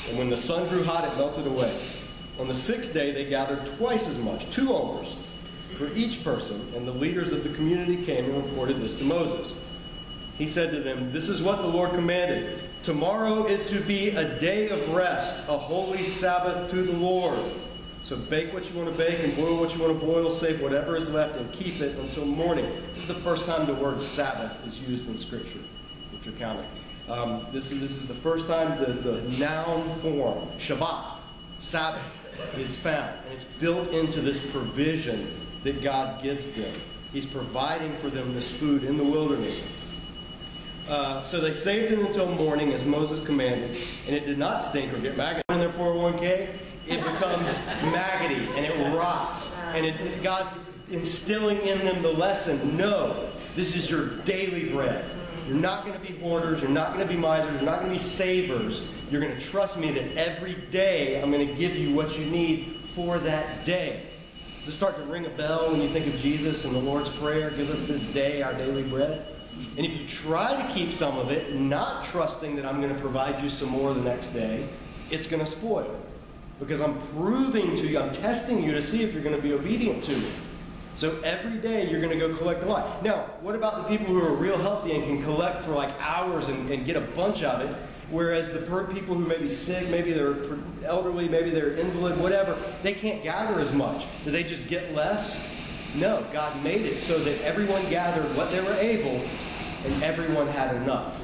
And 0.07 0.17
when 0.17 0.29
the 0.29 0.37
sun 0.37 0.69
grew 0.69 0.85
hot, 0.85 1.03
it 1.03 1.17
melted 1.17 1.47
away. 1.47 1.77
On 2.39 2.47
the 2.47 2.55
sixth 2.55 2.93
day, 2.93 3.11
they 3.11 3.25
gathered 3.25 3.65
twice 3.77 4.07
as 4.07 4.17
much, 4.17 4.49
two 4.51 4.73
omers, 4.73 5.15
for 5.77 5.93
each 5.93 6.23
person, 6.23 6.71
and 6.75 6.87
the 6.87 6.93
leaders 6.93 7.33
of 7.33 7.43
the 7.43 7.49
community 7.49 8.05
came 8.05 8.25
and 8.25 8.43
reported 8.43 8.79
this 8.79 8.97
to 8.99 9.03
Moses. 9.03 9.59
He 10.37 10.47
said 10.47 10.71
to 10.71 10.79
them, 10.79 11.11
This 11.11 11.27
is 11.27 11.41
what 11.41 11.61
the 11.61 11.67
Lord 11.67 11.91
commanded. 11.91 12.69
Tomorrow 12.83 13.47
is 13.47 13.69
to 13.69 13.81
be 13.81 14.09
a 14.09 14.39
day 14.39 14.69
of 14.69 14.89
rest, 14.89 15.47
a 15.49 15.57
holy 15.57 16.03
Sabbath 16.03 16.69
to 16.71 16.83
the 16.83 16.93
Lord. 16.93 17.39
So 18.07 18.15
bake 18.15 18.53
what 18.53 18.71
you 18.71 18.79
want 18.79 18.89
to 18.89 18.97
bake 18.97 19.19
and 19.19 19.35
boil 19.35 19.57
what 19.57 19.75
you 19.75 19.81
want 19.81 19.99
to 19.99 20.05
boil, 20.05 20.31
save 20.31 20.61
whatever 20.61 20.95
is 20.95 21.09
left, 21.09 21.35
and 21.35 21.51
keep 21.51 21.81
it 21.81 21.97
until 21.97 22.23
morning. 22.23 22.65
This 22.93 23.03
is 23.03 23.09
the 23.09 23.15
first 23.15 23.45
time 23.45 23.67
the 23.67 23.73
word 23.73 24.01
Sabbath 24.01 24.65
is 24.65 24.79
used 24.79 25.09
in 25.09 25.17
Scripture, 25.17 25.59
if 26.13 26.25
you're 26.25 26.33
counting. 26.35 26.65
Um, 27.09 27.47
this, 27.51 27.69
this 27.69 27.91
is 27.91 28.07
the 28.07 28.13
first 28.13 28.47
time 28.47 28.79
the, 28.79 28.93
the 28.93 29.23
noun 29.37 29.93
form, 29.99 30.47
Shabbat, 30.57 31.15
Sabbath, 31.57 32.01
is 32.57 32.73
found. 32.77 33.13
And 33.25 33.33
it's 33.33 33.43
built 33.59 33.89
into 33.89 34.21
this 34.21 34.39
provision 34.51 35.29
that 35.65 35.81
God 35.83 36.23
gives 36.23 36.49
them. 36.51 36.73
He's 37.11 37.25
providing 37.25 37.97
for 37.97 38.09
them 38.09 38.33
this 38.33 38.49
food 38.49 38.85
in 38.85 38.95
the 38.95 39.03
wilderness. 39.03 39.61
Uh, 40.87 41.23
so 41.23 41.41
they 41.41 41.51
saved 41.51 41.91
it 41.91 41.99
until 41.99 42.31
morning 42.31 42.71
as 42.71 42.85
Moses 42.85 43.21
commanded, 43.25 43.81
and 44.05 44.15
it 44.15 44.25
did 44.25 44.37
not 44.37 44.63
stink 44.63 44.93
or 44.93 44.99
get 44.99 45.17
maggot 45.17 45.43
in 45.49 45.59
their 45.59 45.67
401k 45.67 46.47
it 46.89 47.03
becomes 47.03 47.65
maggoty 47.83 48.47
and 48.55 48.65
it 48.65 48.95
rots. 48.95 49.57
And 49.73 49.85
it, 49.85 50.23
God's 50.23 50.57
instilling 50.89 51.59
in 51.59 51.79
them 51.85 52.01
the 52.01 52.11
lesson 52.11 52.77
no, 52.77 53.29
this 53.55 53.75
is 53.75 53.89
your 53.89 54.17
daily 54.19 54.69
bread. 54.69 55.05
You're 55.47 55.57
not 55.57 55.85
going 55.85 55.99
to 55.99 56.05
be 56.05 56.17
hoarders. 56.19 56.61
You're 56.61 56.71
not 56.71 56.93
going 56.93 57.07
to 57.07 57.13
be 57.13 57.19
misers. 57.19 57.53
You're 57.53 57.69
not 57.69 57.79
going 57.79 57.91
to 57.93 57.97
be 57.97 58.03
savers. 58.03 58.87
You're 59.09 59.21
going 59.21 59.35
to 59.35 59.41
trust 59.41 59.77
me 59.77 59.91
that 59.91 60.17
every 60.17 60.55
day 60.71 61.21
I'm 61.21 61.31
going 61.31 61.47
to 61.47 61.53
give 61.53 61.75
you 61.75 61.93
what 61.93 62.17
you 62.19 62.25
need 62.25 62.81
for 62.93 63.17
that 63.19 63.65
day. 63.65 64.07
Does 64.59 64.69
it 64.69 64.77
start 64.77 64.97
to 64.97 65.03
ring 65.03 65.25
a 65.25 65.29
bell 65.29 65.71
when 65.71 65.81
you 65.81 65.89
think 65.89 66.13
of 66.13 66.19
Jesus 66.19 66.65
and 66.65 66.75
the 66.75 66.79
Lord's 66.79 67.09
Prayer? 67.09 67.51
Give 67.51 67.69
us 67.69 67.81
this 67.87 68.03
day 68.03 68.41
our 68.41 68.53
daily 68.53 68.83
bread. 68.83 69.25
And 69.77 69.85
if 69.85 69.93
you 69.93 70.07
try 70.07 70.61
to 70.61 70.73
keep 70.73 70.91
some 70.91 71.17
of 71.17 71.31
it, 71.31 71.55
not 71.55 72.03
trusting 72.05 72.55
that 72.57 72.65
I'm 72.65 72.81
going 72.81 72.93
to 72.93 72.99
provide 72.99 73.41
you 73.41 73.49
some 73.49 73.69
more 73.69 73.93
the 73.93 74.01
next 74.01 74.31
day, 74.31 74.67
it's 75.09 75.27
going 75.27 75.43
to 75.43 75.49
spoil. 75.49 75.97
Because 76.59 76.81
I'm 76.81 76.99
proving 77.09 77.75
to 77.75 77.87
you, 77.87 77.99
I'm 77.99 78.11
testing 78.11 78.63
you 78.63 78.71
to 78.71 78.81
see 78.81 79.03
if 79.03 79.13
you're 79.13 79.23
going 79.23 79.35
to 79.35 79.41
be 79.41 79.53
obedient 79.53 80.03
to 80.05 80.17
me. 80.17 80.31
So 80.95 81.19
every 81.21 81.59
day 81.59 81.87
you're 81.89 82.01
going 82.01 82.17
to 82.17 82.27
go 82.27 82.35
collect 82.35 82.63
a 82.63 82.65
lot. 82.65 83.03
Now, 83.03 83.25
what 83.41 83.55
about 83.55 83.83
the 83.83 83.97
people 83.97 84.13
who 84.13 84.19
are 84.23 84.33
real 84.33 84.57
healthy 84.57 84.93
and 84.93 85.03
can 85.03 85.23
collect 85.23 85.63
for 85.63 85.71
like 85.71 85.93
hours 85.99 86.47
and, 86.47 86.71
and 86.71 86.85
get 86.87 86.95
a 86.95 87.01
bunch 87.01 87.43
of 87.43 87.61
it? 87.61 87.75
Whereas 88.09 88.51
the 88.51 88.59
people 88.85 89.15
who 89.15 89.25
may 89.25 89.37
be 89.37 89.49
sick, 89.49 89.89
maybe 89.89 90.13
they're 90.13 90.57
elderly, 90.85 91.27
maybe 91.27 91.51
they're 91.51 91.75
invalid, 91.75 92.17
whatever, 92.17 92.57
they 92.81 92.93
can't 92.93 93.21
gather 93.21 93.59
as 93.59 93.73
much. 93.73 94.05
Do 94.23 94.31
they 94.31 94.43
just 94.43 94.67
get 94.69 94.95
less? 94.95 95.39
No, 95.93 96.25
God 96.31 96.63
made 96.63 96.85
it 96.85 96.99
so 96.99 97.19
that 97.19 97.41
everyone 97.41 97.87
gathered 97.89 98.35
what 98.35 98.49
they 98.49 98.61
were 98.61 98.75
able 98.75 99.21
and 99.83 100.03
everyone 100.03 100.47
had 100.47 100.75
enough. 100.77 101.19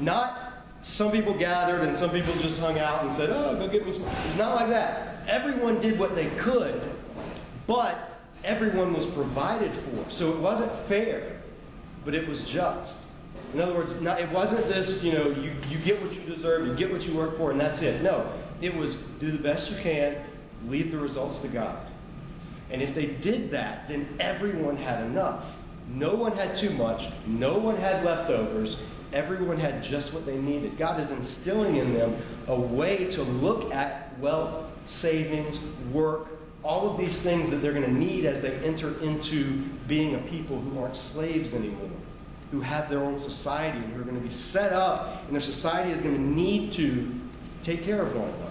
Not 0.00 0.45
some 0.86 1.10
people 1.10 1.34
gathered 1.34 1.80
and 1.80 1.96
some 1.96 2.10
people 2.10 2.32
just 2.36 2.60
hung 2.60 2.78
out 2.78 3.02
and 3.02 3.12
said, 3.12 3.28
oh, 3.30 3.56
go 3.56 3.66
get 3.66 3.84
me 3.84 3.90
some. 3.90 4.04
It's 4.04 4.38
not 4.38 4.54
like 4.54 4.68
that. 4.68 5.16
Everyone 5.26 5.80
did 5.80 5.98
what 5.98 6.14
they 6.14 6.26
could, 6.36 6.80
but 7.66 8.20
everyone 8.44 8.94
was 8.94 9.04
provided 9.04 9.72
for. 9.72 10.08
So 10.10 10.32
it 10.32 10.38
wasn't 10.38 10.70
fair, 10.86 11.40
but 12.04 12.14
it 12.14 12.28
was 12.28 12.42
just. 12.48 13.02
In 13.52 13.60
other 13.60 13.74
words, 13.74 14.00
not, 14.00 14.20
it 14.20 14.30
wasn't 14.30 14.64
this, 14.72 15.02
you 15.02 15.12
know, 15.12 15.28
you, 15.28 15.50
you 15.68 15.76
get 15.78 16.00
what 16.00 16.14
you 16.14 16.20
deserve, 16.20 16.68
you 16.68 16.74
get 16.76 16.92
what 16.92 17.04
you 17.04 17.14
work 17.14 17.36
for, 17.36 17.50
and 17.50 17.58
that's 17.58 17.82
it. 17.82 18.00
No, 18.00 18.32
it 18.60 18.72
was 18.72 18.94
do 19.18 19.32
the 19.32 19.42
best 19.42 19.72
you 19.72 19.76
can, 19.78 20.16
leave 20.68 20.92
the 20.92 20.98
results 20.98 21.38
to 21.38 21.48
God. 21.48 21.84
And 22.70 22.80
if 22.80 22.94
they 22.94 23.06
did 23.06 23.50
that, 23.50 23.88
then 23.88 24.08
everyone 24.20 24.76
had 24.76 25.02
enough. 25.02 25.46
No 25.88 26.14
one 26.14 26.36
had 26.36 26.56
too 26.56 26.70
much, 26.70 27.08
no 27.26 27.58
one 27.58 27.76
had 27.76 28.04
leftovers, 28.04 28.80
everyone 29.16 29.58
had 29.58 29.82
just 29.82 30.12
what 30.12 30.26
they 30.26 30.36
needed. 30.36 30.76
God 30.76 31.00
is 31.00 31.10
instilling 31.10 31.76
in 31.76 31.94
them 31.94 32.14
a 32.48 32.54
way 32.54 33.06
to 33.12 33.22
look 33.22 33.72
at 33.72 34.16
wealth, 34.18 34.66
savings, 34.84 35.58
work, 35.90 36.28
all 36.62 36.90
of 36.90 36.98
these 36.98 37.22
things 37.22 37.50
that 37.50 37.56
they're 37.56 37.72
going 37.72 37.84
to 37.84 37.92
need 37.92 38.26
as 38.26 38.42
they 38.42 38.52
enter 38.56 39.00
into 39.02 39.62
being 39.88 40.14
a 40.16 40.18
people 40.18 40.60
who 40.60 40.78
aren't 40.80 40.96
slaves 40.96 41.54
anymore, 41.54 41.90
who 42.50 42.60
have 42.60 42.90
their 42.90 42.98
own 42.98 43.18
society, 43.18 43.78
and 43.78 43.92
who 43.94 44.00
are 44.00 44.04
going 44.04 44.16
to 44.16 44.22
be 44.22 44.30
set 44.32 44.72
up, 44.72 45.22
and 45.24 45.34
their 45.34 45.40
society 45.40 45.92
is 45.92 46.00
going 46.00 46.14
to 46.14 46.20
need 46.20 46.72
to 46.74 47.08
take 47.62 47.84
care 47.84 48.02
of 48.02 48.14
one 48.14 48.28
another. 48.28 48.50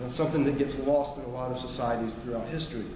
That's 0.00 0.14
something 0.14 0.44
that 0.44 0.58
gets 0.58 0.76
lost 0.80 1.16
in 1.18 1.24
a 1.24 1.28
lot 1.28 1.52
of 1.52 1.60
societies 1.60 2.14
throughout 2.14 2.48
history. 2.48 2.86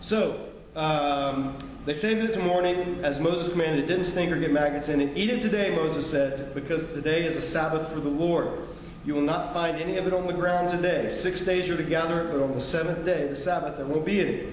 So, 0.00 0.45
um, 0.76 1.56
they 1.86 1.94
saved 1.94 2.22
it 2.22 2.34
to 2.34 2.40
morning, 2.40 3.00
as 3.02 3.18
Moses 3.18 3.50
commanded. 3.50 3.84
It 3.84 3.86
didn't 3.86 4.04
stink 4.04 4.30
or 4.30 4.38
get 4.38 4.52
maggots 4.52 4.88
in 4.88 5.00
it. 5.00 5.16
Eat 5.16 5.30
it 5.30 5.42
today, 5.42 5.74
Moses 5.74 6.08
said, 6.08 6.54
because 6.54 6.92
today 6.92 7.24
is 7.24 7.34
a 7.36 7.42
Sabbath 7.42 7.90
for 7.90 8.00
the 8.00 8.08
Lord. 8.08 8.68
You 9.04 9.14
will 9.14 9.22
not 9.22 9.54
find 9.54 9.80
any 9.80 9.96
of 9.96 10.06
it 10.06 10.12
on 10.12 10.26
the 10.26 10.32
ground 10.32 10.68
today. 10.68 11.08
Six 11.08 11.42
days 11.42 11.66
you're 11.66 11.76
to 11.76 11.82
gather 11.82 12.22
it, 12.22 12.32
but 12.32 12.42
on 12.42 12.52
the 12.52 12.60
seventh 12.60 13.04
day, 13.04 13.26
the 13.28 13.36
Sabbath, 13.36 13.76
there 13.76 13.86
won't 13.86 14.04
be 14.04 14.20
any. 14.20 14.52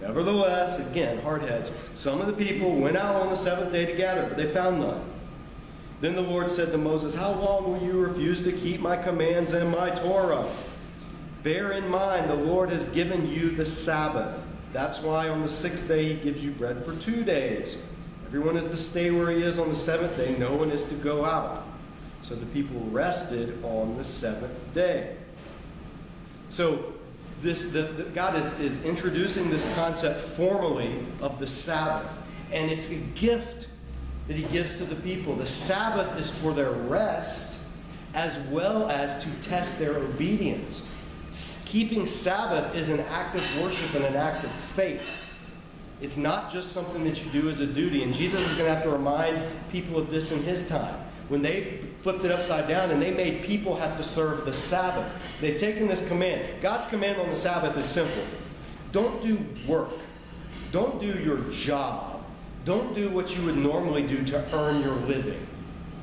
Nevertheless, 0.00 0.78
again, 0.78 1.20
hard 1.22 1.42
heads, 1.42 1.72
some 1.94 2.20
of 2.20 2.28
the 2.28 2.32
people 2.34 2.76
went 2.76 2.96
out 2.96 3.16
on 3.16 3.30
the 3.30 3.36
seventh 3.36 3.72
day 3.72 3.84
to 3.86 3.96
gather, 3.96 4.28
but 4.28 4.36
they 4.36 4.46
found 4.46 4.80
none. 4.80 5.02
Then 6.00 6.14
the 6.14 6.22
Lord 6.22 6.50
said 6.50 6.70
to 6.70 6.78
Moses, 6.78 7.16
How 7.16 7.32
long 7.32 7.64
will 7.64 7.82
you 7.82 7.98
refuse 7.98 8.44
to 8.44 8.52
keep 8.52 8.80
my 8.80 8.96
commands 8.96 9.52
and 9.52 9.72
my 9.72 9.90
Torah? 9.90 10.48
Bear 11.42 11.72
in 11.72 11.88
mind, 11.88 12.30
the 12.30 12.34
Lord 12.34 12.70
has 12.70 12.84
given 12.90 13.28
you 13.28 13.50
the 13.50 13.66
Sabbath. 13.66 14.44
That's 14.72 15.00
why 15.00 15.28
on 15.28 15.42
the 15.42 15.48
sixth 15.48 15.88
day 15.88 16.14
he 16.14 16.14
gives 16.14 16.42
you 16.42 16.50
bread 16.52 16.84
for 16.84 16.94
two 16.96 17.24
days. 17.24 17.76
Everyone 18.26 18.56
is 18.56 18.70
to 18.70 18.76
stay 18.76 19.10
where 19.10 19.30
he 19.30 19.42
is 19.42 19.58
on 19.58 19.70
the 19.70 19.76
seventh 19.76 20.16
day. 20.16 20.36
No 20.38 20.54
one 20.54 20.70
is 20.70 20.84
to 20.84 20.94
go 20.96 21.24
out. 21.24 21.66
So 22.22 22.34
the 22.34 22.46
people 22.46 22.80
rested 22.90 23.62
on 23.64 23.96
the 23.96 24.04
seventh 24.04 24.52
day. 24.74 25.16
So 26.50 26.92
this 27.40 27.72
the, 27.72 27.82
the, 27.82 28.02
God 28.04 28.36
is, 28.36 28.58
is 28.60 28.84
introducing 28.84 29.48
this 29.50 29.64
concept 29.74 30.28
formally 30.30 31.06
of 31.20 31.38
the 31.38 31.46
Sabbath. 31.46 32.10
And 32.52 32.70
it's 32.70 32.90
a 32.90 32.96
gift 33.14 33.66
that 34.26 34.36
he 34.36 34.44
gives 34.44 34.76
to 34.78 34.84
the 34.84 34.96
people. 34.96 35.34
The 35.34 35.46
Sabbath 35.46 36.18
is 36.18 36.30
for 36.30 36.52
their 36.52 36.72
rest 36.72 37.60
as 38.14 38.36
well 38.48 38.90
as 38.90 39.22
to 39.22 39.30
test 39.48 39.78
their 39.78 39.96
obedience. 39.96 40.88
Keeping 41.66 42.06
Sabbath 42.06 42.74
is 42.74 42.88
an 42.88 43.00
act 43.00 43.36
of 43.36 43.60
worship 43.60 43.94
and 43.94 44.04
an 44.04 44.16
act 44.16 44.44
of 44.44 44.50
faith. 44.50 45.06
It's 46.00 46.16
not 46.16 46.52
just 46.52 46.72
something 46.72 47.04
that 47.04 47.22
you 47.22 47.30
do 47.30 47.48
as 47.50 47.60
a 47.60 47.66
duty. 47.66 48.02
And 48.02 48.14
Jesus 48.14 48.40
is 48.40 48.54
going 48.54 48.68
to 48.68 48.74
have 48.74 48.84
to 48.84 48.90
remind 48.90 49.42
people 49.70 49.98
of 49.98 50.10
this 50.10 50.32
in 50.32 50.42
his 50.42 50.66
time. 50.68 50.94
When 51.28 51.42
they 51.42 51.80
flipped 52.02 52.24
it 52.24 52.30
upside 52.30 52.68
down 52.68 52.90
and 52.90 53.02
they 53.02 53.10
made 53.10 53.42
people 53.42 53.76
have 53.76 53.96
to 53.98 54.04
serve 54.04 54.46
the 54.46 54.52
Sabbath, 54.52 55.06
they've 55.40 55.58
taken 55.58 55.86
this 55.86 56.06
command. 56.08 56.62
God's 56.62 56.86
command 56.86 57.20
on 57.20 57.28
the 57.28 57.36
Sabbath 57.36 57.76
is 57.76 57.84
simple 57.86 58.24
don't 58.92 59.22
do 59.22 59.44
work, 59.66 59.90
don't 60.72 60.98
do 60.98 61.18
your 61.18 61.38
job, 61.52 62.24
don't 62.64 62.94
do 62.94 63.10
what 63.10 63.36
you 63.36 63.44
would 63.44 63.58
normally 63.58 64.06
do 64.06 64.24
to 64.24 64.56
earn 64.56 64.80
your 64.80 64.94
living. 64.94 65.46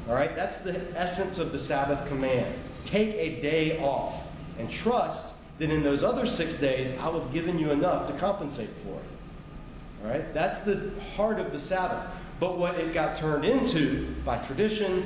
All 0.08 0.14
right? 0.14 0.36
That's 0.36 0.58
the 0.58 0.80
essence 0.96 1.40
of 1.40 1.52
the 1.52 1.58
Sabbath 1.58 2.08
command. 2.08 2.54
Take 2.86 3.16
a 3.16 3.42
day 3.42 3.80
off 3.80 4.25
and 4.58 4.70
trust 4.70 5.34
that 5.60 5.70
in 5.70 5.84
those 5.84 6.04
other 6.04 6.28
six 6.28 6.56
days 6.56 6.98
I 7.00 7.10
will 7.10 7.22
have 7.22 7.34
given 7.34 7.60
you 7.60 7.72
enough 7.72 8.08
to 8.08 8.18
compensate 8.18 8.70
for 8.84 8.94
it. 8.94 10.04
All 10.04 10.12
right? 10.12 10.34
That's 10.34 10.60
the 10.60 10.92
heart 11.16 11.40
of 11.40 11.52
the 11.52 11.60
Sabbath. 11.60 12.06
But 12.40 12.58
what 12.58 12.76
it 12.76 12.94
got 12.94 13.16
turned 13.16 13.46
into 13.46 14.14
by 14.26 14.38
tradition, 14.40 15.06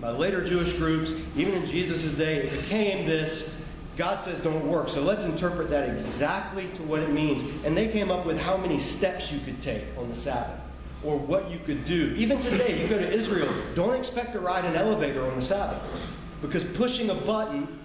by 0.00 0.10
later 0.10 0.44
Jewish 0.44 0.76
groups, 0.76 1.14
even 1.34 1.54
in 1.54 1.66
Jesus' 1.66 2.14
day, 2.14 2.36
it 2.38 2.60
became 2.60 3.06
this 3.06 3.64
God 3.98 4.22
says 4.22 4.40
don't 4.44 4.68
work. 4.68 4.88
So 4.88 5.02
let's 5.02 5.24
interpret 5.24 5.70
that 5.70 5.90
exactly 5.90 6.68
to 6.76 6.82
what 6.84 7.00
it 7.00 7.10
means. 7.10 7.42
And 7.64 7.76
they 7.76 7.88
came 7.88 8.12
up 8.12 8.24
with 8.24 8.38
how 8.38 8.56
many 8.56 8.78
steps 8.78 9.32
you 9.32 9.40
could 9.40 9.60
take 9.60 9.82
on 9.98 10.08
the 10.08 10.14
Sabbath 10.14 10.60
or 11.02 11.16
what 11.16 11.50
you 11.50 11.58
could 11.58 11.84
do. 11.84 12.14
Even 12.16 12.40
today, 12.40 12.80
you 12.80 12.86
go 12.86 12.96
to 12.96 13.10
Israel, 13.10 13.52
don't 13.74 13.94
expect 13.94 14.34
to 14.34 14.40
ride 14.40 14.64
an 14.64 14.76
elevator 14.76 15.26
on 15.26 15.34
the 15.34 15.42
Sabbath 15.42 16.02
because 16.40 16.62
pushing 16.62 17.10
a 17.10 17.14
button 17.14 17.80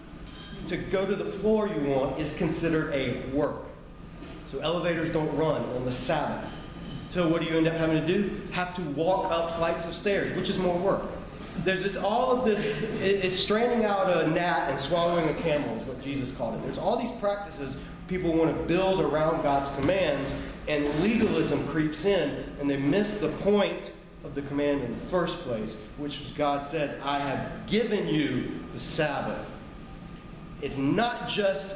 to 0.68 0.78
go 0.78 1.06
to 1.06 1.16
the 1.16 1.26
floor 1.26 1.68
you 1.68 1.82
want 1.90 2.20
is 2.20 2.36
considered 2.38 2.94
a 2.94 3.22
work. 3.32 3.58
So 4.52 4.60
elevators 4.60 5.12
don't 5.12 5.36
run 5.36 5.64
on 5.76 5.86
the 5.86 5.92
Sabbath. 5.92 6.50
So 7.14 7.28
what 7.28 7.42
do 7.42 7.48
you 7.48 7.58
end 7.58 7.68
up 7.68 7.76
having 7.76 7.96
to 7.96 8.08
do? 8.08 8.42
Have 8.52 8.76
to 8.76 8.82
walk 8.82 9.32
up 9.32 9.58
flights 9.58 9.88
of 9.88 9.94
stairs, 9.94 10.36
which 10.38 10.50
is 10.50 10.58
more 10.58 10.78
work. 10.78 11.04
There's 11.64 11.84
this 11.84 11.98
all 11.98 12.32
of 12.32 12.46
this. 12.46 12.64
It's 13.02 13.38
straining 13.38 13.86
out 13.86 14.10
a 14.10 14.28
gnat 14.28 14.72
and 14.72 14.80
swallowing 14.80 15.30
a 15.30 15.34
camel 15.36 15.78
is 15.78 15.84
what 15.84 16.04
Jesus 16.04 16.36
called 16.36 16.56
it. 16.56 16.64
There's 16.64 16.80
all 16.80 16.98
these 16.98 17.12
practices 17.20 17.80
people 18.08 18.34
want 18.34 18.56
to 18.56 18.64
build 18.64 19.00
around 19.02 19.44
God's 19.44 19.70
commands, 19.76 20.34
and 20.68 20.88
legalism 21.02 21.68
creeps 21.68 22.06
in, 22.06 22.44
and 22.60 22.70
they 22.70 22.78
miss 22.78 23.20
the 23.20 23.30
point 23.30 23.92
of 24.24 24.36
the 24.36 24.42
command 24.44 24.84
in 24.84 25.00
the 25.00 25.06
first 25.06 25.40
place, 25.40 25.78
which 25.98 26.22
is 26.22 26.28
God 26.32 26.66
says, 26.66 26.96
"I 27.04 27.20
have 27.20 27.68
given 27.68 28.08
you 28.08 28.60
the 28.74 28.80
Sabbath." 28.80 29.46
It's 30.64 30.78
not 30.78 31.28
just 31.28 31.76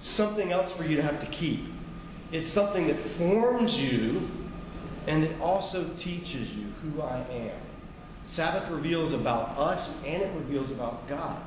something 0.00 0.50
else 0.50 0.72
for 0.72 0.84
you 0.84 0.96
to 0.96 1.02
have 1.02 1.20
to 1.20 1.26
keep. 1.26 1.66
It's 2.32 2.50
something 2.50 2.86
that 2.86 2.96
forms 2.96 3.80
you 3.80 4.28
and 5.06 5.22
it 5.22 5.38
also 5.42 5.84
teaches 5.98 6.56
you 6.56 6.72
who 6.82 7.02
I 7.02 7.18
am. 7.30 7.60
Sabbath 8.26 8.70
reveals 8.70 9.12
about 9.12 9.58
us 9.58 10.02
and 10.06 10.22
it 10.22 10.34
reveals 10.34 10.70
about 10.70 11.06
God. 11.06 11.42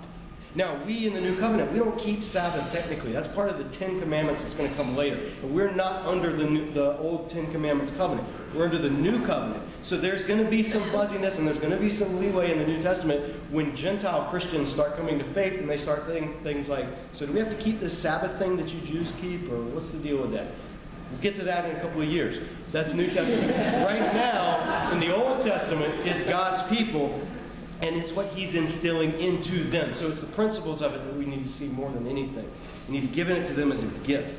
Now, 0.54 0.80
we 0.86 1.08
in 1.08 1.14
the 1.14 1.22
New 1.22 1.38
Covenant, 1.40 1.72
we 1.72 1.80
don't 1.80 1.98
keep 1.98 2.24
Sabbath 2.24 2.72
technically. 2.72 3.12
That's 3.12 3.28
part 3.28 3.50
of 3.50 3.58
the 3.58 3.66
Ten 3.76 4.00
Commandments 4.00 4.44
that's 4.44 4.54
going 4.54 4.70
to 4.70 4.76
come 4.76 4.96
later. 4.96 5.20
But 5.42 5.50
we're 5.50 5.72
not 5.72 6.06
under 6.06 6.32
the, 6.32 6.46
new, 6.46 6.72
the 6.74 6.96
old 7.00 7.30
Ten 7.30 7.52
Commandments 7.52 7.92
covenant. 7.98 8.28
We're 8.54 8.66
under 8.66 8.78
the 8.78 8.90
New 8.90 9.26
Covenant. 9.26 9.64
So 9.88 9.96
there's 9.96 10.26
going 10.26 10.44
to 10.44 10.50
be 10.50 10.64
some 10.64 10.82
fuzziness 10.92 11.38
and 11.38 11.48
there's 11.48 11.60
going 11.60 11.72
to 11.72 11.78
be 11.80 11.90
some 11.90 12.20
leeway 12.20 12.52
in 12.52 12.60
the 12.60 12.68
New 12.68 12.82
Testament 12.82 13.34
when 13.52 13.74
Gentile 13.74 14.28
Christians 14.30 14.70
start 14.70 14.98
coming 14.98 15.18
to 15.18 15.24
faith 15.24 15.58
and 15.62 15.70
they 15.70 15.78
start 15.78 16.06
saying 16.08 16.42
things 16.44 16.68
like, 16.68 16.86
so 17.14 17.26
do 17.26 17.32
we 17.32 17.40
have 17.40 17.50
to 17.50 17.56
keep 17.56 17.80
this 17.80 17.98
Sabbath 17.98 18.38
thing 18.38 18.58
that 18.58 18.74
you 18.74 18.82
Jews 18.82 19.14
keep, 19.22 19.50
or 19.50 19.62
what's 19.62 19.92
the 19.92 20.00
deal 20.00 20.18
with 20.18 20.34
that? 20.34 20.48
We'll 21.10 21.22
get 21.22 21.38
to 21.38 21.46
that 21.46 21.70
in 21.70 21.78
a 21.78 21.80
couple 21.80 22.02
of 22.02 22.10
years. 22.10 22.38
That's 22.74 22.92
New 22.92 23.08
Testament. 23.08 23.50
right 23.86 24.14
now, 24.14 24.92
in 24.92 25.00
the 25.00 25.16
Old 25.16 25.42
Testament, 25.42 25.94
it's 26.06 26.22
God's 26.24 26.62
people, 26.68 27.26
and 27.82 27.96
it's 27.96 28.12
what 28.12 28.26
He's 28.34 28.56
instilling 28.56 29.18
into 29.22 29.64
them. 29.70 29.94
So 29.94 30.10
it's 30.10 30.20
the 30.20 30.28
principles 30.28 30.82
of 30.82 30.96
it 30.96 31.06
that 31.06 31.16
we 31.16 31.26
need 31.26 31.44
to 31.44 31.50
see 31.50 31.70
more 31.70 31.90
than 31.92 32.08
anything. 32.08 32.52
And 32.88 32.94
He's 32.94 33.08
given 33.08 33.38
it 33.38 33.46
to 33.46 33.54
them 33.54 33.72
as 33.72 33.84
a 33.84 34.00
gift. 34.00 34.38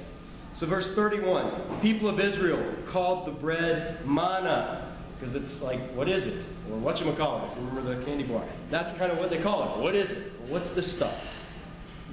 So, 0.52 0.66
verse 0.66 0.92
31 0.94 1.46
the 1.46 1.80
people 1.80 2.06
of 2.06 2.20
Israel 2.20 2.62
called 2.88 3.26
the 3.26 3.30
bread 3.30 4.06
manna, 4.06 4.87
because 5.18 5.34
it's 5.34 5.60
like, 5.62 5.80
what 5.92 6.08
is 6.08 6.26
it? 6.26 6.44
Or 6.70 6.78
what 6.78 7.04
you 7.04 7.10
call 7.12 7.38
it, 7.38 7.52
if 7.52 7.58
you 7.58 7.68
remember 7.68 7.94
the 7.94 8.04
candy 8.04 8.24
bar. 8.24 8.44
That's 8.70 8.92
kind 8.92 9.10
of 9.10 9.18
what 9.18 9.30
they 9.30 9.38
call 9.38 9.74
it. 9.74 9.82
What 9.82 9.94
is 9.94 10.12
it? 10.12 10.32
What's 10.48 10.70
this 10.70 10.94
stuff? 10.94 11.34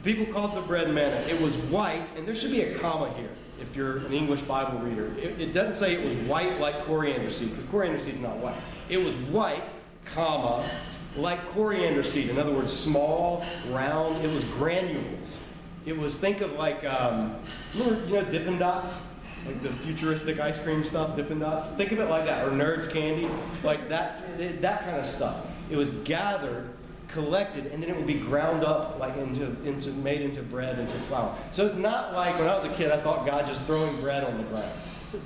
People 0.03 0.25
called 0.33 0.55
the 0.55 0.61
bread 0.61 0.93
manna. 0.93 1.15
It 1.27 1.39
was 1.39 1.55
white, 1.57 2.07
and 2.15 2.27
there 2.27 2.35
should 2.35 2.51
be 2.51 2.61
a 2.61 2.77
comma 2.79 3.13
here 3.13 3.29
if 3.59 3.75
you're 3.75 3.97
an 3.97 4.13
English 4.13 4.41
Bible 4.43 4.79
reader. 4.79 5.13
It, 5.17 5.39
it, 5.39 5.53
doesn't 5.53 5.75
say 5.75 5.93
it 5.93 6.03
was 6.03 6.15
white 6.27 6.59
like 6.59 6.85
coriander 6.85 7.31
seed, 7.31 7.51
because 7.51 7.65
coriander 7.69 7.99
seed 7.99 8.15
is 8.15 8.21
not 8.21 8.37
white. 8.37 8.55
It 8.89 8.97
was 8.97 9.13
white, 9.15 9.63
comma, 10.05 10.67
like 11.15 11.39
coriander 11.51 12.03
seed. 12.03 12.29
In 12.29 12.37
other 12.37 12.51
words, 12.51 12.73
small, 12.73 13.45
round. 13.69 14.23
It 14.25 14.33
was 14.33 14.43
granules. 14.45 15.43
It 15.85 15.97
was, 15.97 16.19
think 16.19 16.41
of 16.41 16.53
like, 16.53 16.83
um, 16.83 17.35
you 17.73 17.85
know, 17.85 18.23
Dippin' 18.23 18.57
Dots? 18.57 18.99
Like 19.45 19.61
the 19.61 19.69
futuristic 19.69 20.39
ice 20.39 20.57
cream 20.57 20.83
stuff, 20.83 21.15
Dippin' 21.15 21.39
Dots? 21.39 21.67
Think 21.67 21.91
of 21.91 21.99
it 21.99 22.09
like 22.09 22.25
that, 22.25 22.47
or 22.47 22.51
Nerds 22.51 22.91
candy. 22.91 23.29
Like 23.63 23.89
that, 23.89 24.23
that 24.61 24.85
kind 24.85 24.97
of 24.97 25.05
stuff. 25.05 25.45
It 25.69 25.77
was 25.77 25.91
gathered, 25.91 26.69
collected, 27.09 27.67
and 27.67 27.81
then 27.81 27.89
it 27.89 27.95
would 27.95 28.07
be 28.07 28.15
ground 28.15 28.63
up, 28.63 28.99
like 28.99 29.15
into, 29.17 29.45
into, 29.63 29.91
made 29.91 30.21
into 30.21 30.41
bread, 30.41 30.79
into 30.79 30.93
flour. 31.07 31.35
So 31.51 31.65
it's 31.65 31.75
not 31.75 32.13
like 32.13 32.37
when 32.39 32.47
I 32.47 32.55
was 32.55 32.65
a 32.65 32.73
kid, 32.73 32.91
I 32.91 32.97
thought 32.97 33.25
God 33.25 33.45
just 33.45 33.61
throwing 33.63 33.99
bread 34.01 34.23
on 34.23 34.37
the 34.37 34.43
ground, 34.45 34.71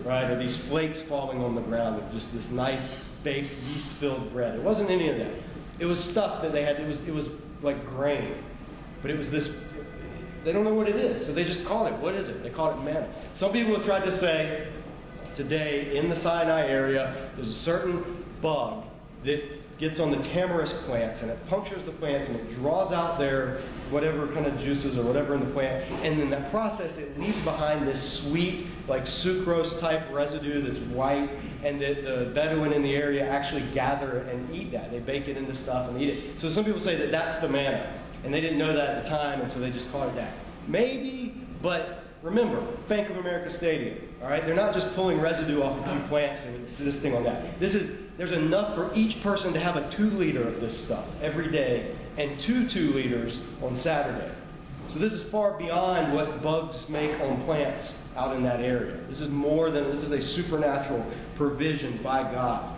right? 0.03 0.29
Or 0.29 0.37
these 0.37 0.57
flakes 0.57 1.01
falling 1.01 1.41
on 1.41 1.55
the 1.55 1.61
ground 1.61 2.01
of 2.01 2.11
just 2.11 2.33
this 2.33 2.51
nice 2.51 2.87
baked 3.23 3.53
yeast-filled 3.71 4.31
bread. 4.31 4.55
It 4.55 4.61
wasn't 4.61 4.89
any 4.89 5.09
of 5.09 5.17
that. 5.17 5.31
It 5.79 5.85
was 5.85 6.03
stuff 6.03 6.41
that 6.41 6.51
they 6.51 6.63
had. 6.63 6.79
It 6.79 6.87
was 6.87 7.07
it 7.07 7.13
was 7.13 7.29
like 7.61 7.85
grain, 7.85 8.35
but 9.01 9.11
it 9.11 9.17
was 9.17 9.31
this. 9.31 9.57
They 10.43 10.51
don't 10.51 10.63
know 10.63 10.73
what 10.73 10.87
it 10.87 10.95
is, 10.95 11.25
so 11.25 11.33
they 11.33 11.43
just 11.43 11.65
call 11.65 11.87
it. 11.87 11.93
What 11.93 12.15
is 12.15 12.29
it? 12.29 12.43
They 12.43 12.49
call 12.49 12.71
it 12.71 12.83
manna. 12.83 13.07
Some 13.33 13.51
people 13.51 13.75
have 13.75 13.85
tried 13.85 14.05
to 14.05 14.11
say 14.11 14.67
today 15.35 15.97
in 15.97 16.09
the 16.09 16.15
Sinai 16.15 16.67
area, 16.67 17.15
there's 17.35 17.49
a 17.49 17.53
certain 17.53 18.23
bug 18.41 18.83
that 19.23 19.59
gets 19.79 20.01
on 20.01 20.11
the 20.11 20.17
tamarisk 20.17 20.75
plants 20.85 21.21
and 21.21 21.31
it 21.31 21.47
punctures 21.47 21.83
the 21.83 21.91
plants 21.91 22.27
and 22.27 22.37
it 22.37 22.53
draws 22.55 22.91
out 22.91 23.17
their 23.17 23.59
whatever 23.89 24.27
kind 24.27 24.45
of 24.45 24.59
juices 24.59 24.97
or 24.97 25.03
whatever 25.03 25.33
in 25.33 25.39
the 25.39 25.45
plant. 25.47 25.89
And 26.03 26.19
in 26.19 26.29
that 26.31 26.51
process, 26.51 26.97
it 26.97 27.17
leaves 27.17 27.39
behind 27.41 27.87
this 27.87 28.21
sweet, 28.21 28.67
like 28.89 29.03
sucrose 29.03 29.79
type 29.79 30.03
residue 30.11 30.61
that's 30.61 30.79
white. 30.79 31.29
And 31.63 31.79
that 31.81 32.03
the 32.03 32.31
Bedouin 32.35 32.73
in 32.73 32.83
the 32.83 32.95
area 32.95 33.27
actually 33.27 33.63
gather 33.73 34.19
and 34.29 34.53
eat 34.53 34.71
that. 34.71 34.91
They 34.91 34.99
bake 34.99 35.29
it 35.29 35.37
into 35.37 35.55
stuff 35.55 35.89
and 35.89 36.01
eat 36.01 36.09
it. 36.09 36.39
So 36.41 36.49
some 36.49 36.65
people 36.65 36.81
say 36.81 36.95
that 36.97 37.11
that's 37.11 37.37
the 37.37 37.47
manna. 37.47 37.98
And 38.23 38.33
they 38.33 38.41
didn't 38.41 38.57
know 38.57 38.73
that 38.73 38.89
at 38.89 39.03
the 39.03 39.09
time, 39.09 39.41
and 39.41 39.49
so 39.49 39.59
they 39.59 39.71
just 39.71 39.91
called 39.91 40.09
it 40.09 40.15
that. 40.15 40.33
Maybe, 40.67 41.33
but 41.61 42.03
remember, 42.21 42.61
Bank 42.87 43.09
of 43.09 43.17
America 43.17 43.51
Stadium. 43.51 43.97
All 44.21 44.29
right, 44.29 44.45
they're 44.45 44.55
not 44.55 44.73
just 44.73 44.93
pulling 44.95 45.21
residue 45.21 45.61
off 45.61 45.85
a 45.85 45.89
few 45.91 46.01
plants 46.07 46.45
and 46.45 46.55
existing 46.61 47.15
on 47.15 47.23
that. 47.23 47.59
This 47.59 47.75
is 47.75 47.97
there's 48.17 48.33
enough 48.33 48.75
for 48.75 48.91
each 48.93 49.23
person 49.23 49.53
to 49.53 49.59
have 49.61 49.77
a 49.77 49.89
two 49.91 50.09
liter 50.09 50.45
of 50.45 50.59
this 50.59 50.77
stuff 50.77 51.07
every 51.21 51.49
day 51.49 51.95
and 52.17 52.37
two 52.37 52.67
two 52.67 52.91
liters 52.91 53.39
on 53.63 53.77
Saturday. 53.77 54.29
So 54.89 54.99
this 54.99 55.13
is 55.13 55.23
far 55.23 55.57
beyond 55.57 56.13
what 56.13 56.41
bugs 56.41 56.89
make 56.89 57.17
on 57.21 57.41
plants 57.45 58.01
out 58.17 58.35
in 58.35 58.43
that 58.43 58.59
area. 58.59 58.97
This 59.07 59.21
is 59.21 59.29
more 59.29 59.71
than 59.71 59.89
this 59.89 60.03
is 60.03 60.11
a 60.11 60.21
supernatural 60.21 61.05
provision 61.35 61.97
by 62.03 62.23
God. 62.23 62.75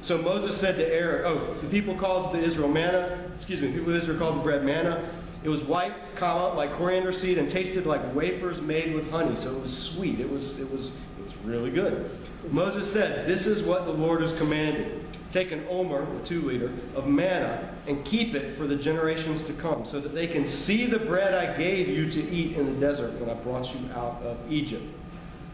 So 0.00 0.16
Moses 0.16 0.56
said 0.56 0.76
to 0.76 0.94
Aaron, 0.94 1.24
oh, 1.26 1.54
the 1.54 1.68
people 1.68 1.94
called 1.94 2.34
the 2.34 2.38
Israel 2.38 2.68
manna, 2.68 3.29
excuse 3.40 3.62
me, 3.62 3.72
people 3.72 3.94
Israel 3.94 4.18
called 4.18 4.36
the 4.36 4.42
bread 4.42 4.64
manna. 4.64 5.02
It 5.42 5.48
was 5.48 5.62
white, 5.62 5.94
comma, 6.16 6.54
like 6.54 6.72
coriander 6.74 7.10
seed, 7.10 7.38
and 7.38 7.48
tasted 7.48 7.86
like 7.86 8.14
wafers 8.14 8.60
made 8.60 8.94
with 8.94 9.10
honey. 9.10 9.34
So 9.34 9.56
it 9.56 9.62
was 9.62 9.74
sweet. 9.74 10.20
It 10.20 10.30
was, 10.30 10.60
it 10.60 10.70
was, 10.70 10.88
it 10.88 11.24
was 11.24 11.34
really 11.38 11.70
good. 11.70 12.10
Moses 12.50 12.92
said, 12.92 13.26
This 13.26 13.46
is 13.46 13.62
what 13.62 13.86
the 13.86 13.92
Lord 13.92 14.20
has 14.20 14.38
commanded. 14.38 15.02
Take 15.30 15.52
an 15.52 15.64
omer, 15.70 16.02
a 16.02 16.26
two 16.26 16.42
liter, 16.42 16.70
of 16.94 17.06
manna 17.06 17.72
and 17.86 18.04
keep 18.04 18.34
it 18.34 18.56
for 18.56 18.66
the 18.66 18.76
generations 18.76 19.42
to 19.44 19.52
come, 19.54 19.86
so 19.86 20.00
that 20.00 20.14
they 20.14 20.26
can 20.26 20.44
see 20.44 20.86
the 20.86 20.98
bread 20.98 21.34
I 21.34 21.56
gave 21.56 21.88
you 21.88 22.10
to 22.10 22.30
eat 22.30 22.56
in 22.56 22.66
the 22.66 22.80
desert 22.80 23.18
when 23.18 23.30
I 23.30 23.34
brought 23.34 23.72
you 23.74 23.80
out 23.94 24.20
of 24.22 24.38
Egypt. 24.52 24.84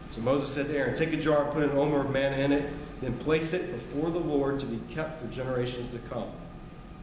So 0.09 0.19
Moses 0.21 0.51
said 0.51 0.67
to 0.67 0.77
Aaron, 0.77 0.95
Take 0.95 1.13
a 1.13 1.17
jar 1.17 1.45
and 1.45 1.53
put 1.53 1.63
an 1.63 1.71
omer 1.71 2.01
of 2.01 2.11
manna 2.11 2.37
in 2.37 2.51
it, 2.51 2.73
then 3.01 3.17
place 3.19 3.53
it 3.53 3.71
before 3.71 4.11
the 4.11 4.19
Lord 4.19 4.59
to 4.59 4.65
be 4.65 4.81
kept 4.93 5.21
for 5.21 5.27
generations 5.27 5.89
to 5.91 5.99
come. 6.09 6.29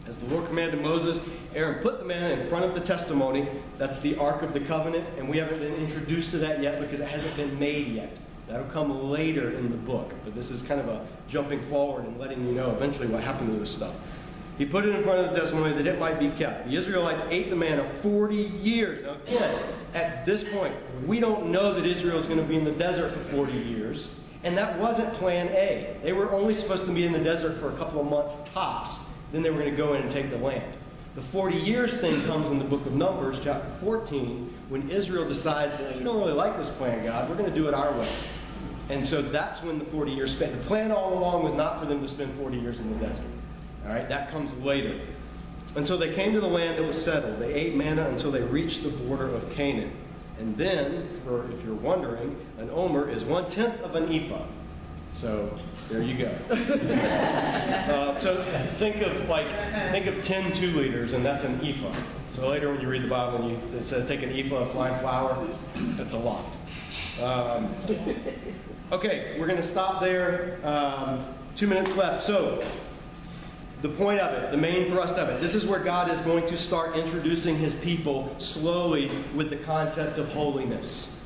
As 0.07 0.19
the 0.19 0.27
Lord 0.27 0.47
commanded 0.47 0.83
Moses, 0.83 1.19
Aaron 1.55 1.83
put 1.83 1.99
the 1.99 2.05
manna 2.05 2.41
in 2.41 2.47
front 2.49 2.65
of 2.65 2.75
the 2.75 2.81
testimony. 2.81 3.49
That's 3.79 4.01
the 4.01 4.17
Ark 4.17 4.43
of 4.43 4.53
the 4.53 4.61
Covenant, 4.61 5.07
and 5.17 5.29
we 5.29 5.39
haven't 5.39 5.61
been 5.61 5.75
introduced 5.77 6.31
to 6.33 6.39
that 6.39 6.61
yet 6.63 6.79
because 6.81 7.01
it 7.01 7.09
hasn't 7.09 7.35
been 7.37 7.59
made 7.59 7.89
yet. 7.89 8.19
That'll 8.47 8.67
come 8.67 9.11
later 9.11 9.51
in 9.53 9.71
the 9.71 9.77
book, 9.77 10.13
but 10.25 10.35
this 10.35 10.51
is 10.51 10.61
kind 10.61 10.79
of 10.79 10.89
a 10.89 11.07
jumping 11.29 11.63
forward 11.63 12.05
and 12.05 12.19
letting 12.19 12.47
you 12.47 12.53
know 12.53 12.73
eventually 12.73 13.07
what 13.07 13.23
happened 13.23 13.51
to 13.53 13.59
this 13.59 13.71
stuff. 13.71 13.95
He 14.59 14.67
put 14.67 14.85
it 14.85 14.95
in 14.95 15.03
front 15.03 15.21
of 15.21 15.33
the 15.33 15.41
testimony 15.41 15.75
that 15.75 15.87
it 15.87 15.99
might 15.99 16.21
be 16.21 16.29
kept. 16.31 16.69
The 16.69 16.77
Israelites 16.77 17.23
ate 17.31 17.51
the 17.51 17.57
manna 17.57 17.89
40 18.03 18.37
years. 18.37 19.03
Now, 19.03 19.17
again, 19.27 19.59
at 19.95 20.27
this 20.27 20.49
point, 20.49 20.75
we 21.07 21.19
don't 21.19 21.47
know 21.47 21.73
that 21.75 21.87
Israel 21.87 22.19
is 22.19 22.27
going 22.27 22.39
to 22.39 22.45
be 22.45 22.57
in 22.57 22.65
the 22.65 22.73
desert 22.73 23.13
for 23.13 23.21
40 23.21 23.53
years, 23.53 24.21
and 24.45 24.57
that 24.59 24.79
wasn't 24.79 25.13
plan 25.15 25.49
A. 25.49 25.97
They 26.03 26.13
were 26.13 26.31
only 26.31 26.55
supposed 26.55 26.85
to 26.87 26.93
be 26.93 27.05
in 27.07 27.13
the 27.13 27.19
desert 27.19 27.59
for 27.59 27.73
a 27.73 27.77
couple 27.77 28.01
of 28.01 28.07
months 28.07 28.37
tops, 28.53 28.99
then 29.35 29.43
they 29.43 29.51
were 29.51 29.59
going 29.59 29.71
to 29.71 29.77
go 29.77 29.95
in 29.95 30.03
and 30.03 30.11
take 30.11 30.31
the 30.31 30.39
land. 30.39 30.73
The 31.15 31.23
40 31.23 31.57
years 31.57 32.01
thing 32.01 32.23
comes 32.25 32.49
in 32.49 32.59
the 32.59 32.65
book 32.65 32.87
of 32.87 32.93
Numbers, 32.93 33.39
chapter 33.43 33.69
14, 33.81 34.53
when 34.69 34.91
Israel 34.91 35.27
decides, 35.27 35.77
hey, 35.77 35.97
you 35.99 36.05
don't 36.05 36.19
really 36.19 36.33
like 36.33 36.57
this 36.57 36.71
plan, 36.71 37.05
God. 37.05 37.29
We're 37.29 37.37
going 37.37 37.49
to 37.49 37.55
do 37.55 37.69
it 37.69 37.75
our 37.75 37.93
way. 37.93 38.09
And 38.91 39.07
so 39.07 39.23
that's 39.23 39.63
when 39.63 39.79
the 39.79 39.85
40 39.85 40.13
years 40.13 40.35
spent. 40.35 40.53
The 40.53 40.67
plan 40.67 40.93
all 40.93 41.17
along 41.17 41.45
was 41.45 41.55
not 41.55 41.81
for 41.81 41.87
them 41.87 42.03
to 42.03 42.09
spend 42.09 42.35
40 42.39 42.59
years 42.59 42.81
in 42.81 42.91
the 42.91 43.07
desert. 43.07 43.25
All 43.87 43.93
right, 43.93 44.09
that 44.09 44.31
comes 44.31 44.57
later. 44.59 45.01
Until 45.77 45.99
they 45.99 46.13
came 46.13 46.33
to 46.33 46.41
the 46.41 46.49
land 46.49 46.79
that 46.79 46.85
was 46.85 47.03
settled. 47.03 47.39
They 47.39 47.53
ate 47.55 47.75
manna 47.75 48.09
until 48.09 48.31
they 48.31 48.43
reached 48.43 48.83
the 48.83 48.91
border 48.91 49.29
of 49.29 49.51
Canaan. 49.53 49.93
And 50.39 50.57
then, 50.57 51.21
for 51.25 51.51
if 51.53 51.65
you're 51.65 51.75
wondering, 51.75 52.37
an 52.59 52.71
omer 52.71 53.09
is 53.09 53.23
one 53.25 53.49
tenth 53.49 53.81
of 53.83 53.95
an 53.95 54.13
ephah. 54.13 54.45
So 55.15 55.59
there 55.91 56.03
you 56.03 56.15
go. 56.15 56.27
uh, 56.55 58.19
so 58.19 58.43
think 58.79 59.03
of 59.03 59.29
like 59.29 59.47
think 59.91 60.07
of 60.07 60.23
10 60.23 60.53
two 60.53 60.71
liters, 60.71 61.13
and 61.13 61.25
that's 61.25 61.45
an 61.45 61.65
ephah. 61.65 61.95
So 62.33 62.49
later 62.49 62.73
when 62.73 62.81
you 62.81 62.89
read 62.89 63.03
the 63.03 63.09
Bible 63.09 63.43
and 63.43 63.51
you, 63.51 63.79
it 63.79 63.85
says 63.85 64.09
take 64.09 64.23
an 64.23 64.33
ephah 64.33 64.57
of 64.57 64.73
fine 64.73 64.99
flour, 65.01 65.47
that's 65.97 66.15
a 66.15 66.19
lot. 66.19 66.45
Um, 67.23 67.73
okay, 68.93 69.37
we're 69.39 69.47
going 69.47 69.61
to 69.61 69.67
stop 69.67 70.01
there. 70.01 70.59
Um, 70.65 71.25
two 71.55 71.67
minutes 71.67 71.97
left. 71.97 72.25
So 72.25 72.65
the 73.83 73.89
point 73.91 74.19
of 74.19 74.33
it, 74.33 74.51
the 74.51 74.57
main 74.57 74.91
thrust 74.91 75.15
of 75.15 75.29
it, 75.29 75.41
this 75.41 75.55
is 75.55 75.67
where 75.67 75.79
God 75.79 76.11
is 76.11 76.19
going 76.21 76.47
to 76.49 76.59
start 76.59 76.97
introducing 76.97 77.57
his 77.57 77.75
people 77.75 78.35
slowly 78.39 79.11
with 79.35 79.51
the 79.51 79.57
concept 79.59 80.19
of 80.19 80.29
holiness. 80.33 81.21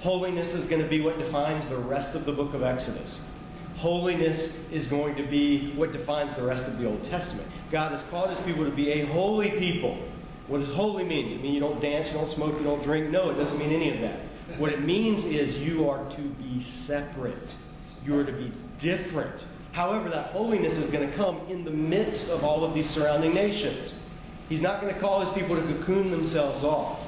Holiness 0.00 0.54
is 0.54 0.64
going 0.66 0.82
to 0.82 0.88
be 0.88 1.00
what 1.00 1.18
defines 1.18 1.68
the 1.68 1.76
rest 1.76 2.14
of 2.14 2.24
the 2.24 2.32
book 2.32 2.54
of 2.54 2.62
Exodus. 2.62 3.20
Holiness 3.82 4.70
is 4.70 4.86
going 4.86 5.16
to 5.16 5.24
be 5.24 5.72
what 5.72 5.90
defines 5.90 6.32
the 6.36 6.44
rest 6.44 6.68
of 6.68 6.78
the 6.78 6.86
Old 6.86 7.02
Testament. 7.02 7.48
God 7.72 7.90
has 7.90 8.00
called 8.12 8.30
his 8.30 8.38
people 8.46 8.64
to 8.64 8.70
be 8.70 8.90
a 8.90 9.06
holy 9.06 9.50
people. 9.50 9.98
What 10.46 10.60
does 10.60 10.72
holy 10.72 11.02
mean? 11.02 11.32
It 11.32 11.42
mean 11.42 11.52
you 11.52 11.58
don't 11.58 11.82
dance, 11.82 12.06
you 12.06 12.14
don't 12.14 12.28
smoke, 12.28 12.56
you 12.56 12.62
don't 12.62 12.84
drink? 12.84 13.10
No, 13.10 13.30
it 13.30 13.34
doesn't 13.34 13.58
mean 13.58 13.72
any 13.72 13.92
of 13.92 14.00
that. 14.02 14.20
What 14.56 14.72
it 14.72 14.82
means 14.82 15.24
is 15.24 15.60
you 15.60 15.90
are 15.90 16.08
to 16.10 16.20
be 16.20 16.60
separate. 16.60 17.56
You 18.06 18.20
are 18.20 18.24
to 18.24 18.30
be 18.30 18.52
different. 18.78 19.42
However, 19.72 20.08
that 20.10 20.26
holiness 20.26 20.78
is 20.78 20.88
going 20.88 21.10
to 21.10 21.16
come 21.16 21.40
in 21.48 21.64
the 21.64 21.72
midst 21.72 22.30
of 22.30 22.44
all 22.44 22.62
of 22.62 22.74
these 22.74 22.88
surrounding 22.88 23.34
nations. 23.34 23.96
He's 24.48 24.62
not 24.62 24.80
going 24.80 24.94
to 24.94 25.00
call 25.00 25.22
his 25.22 25.30
people 25.30 25.56
to 25.56 25.62
cocoon 25.62 26.12
themselves 26.12 26.62
off. 26.62 27.04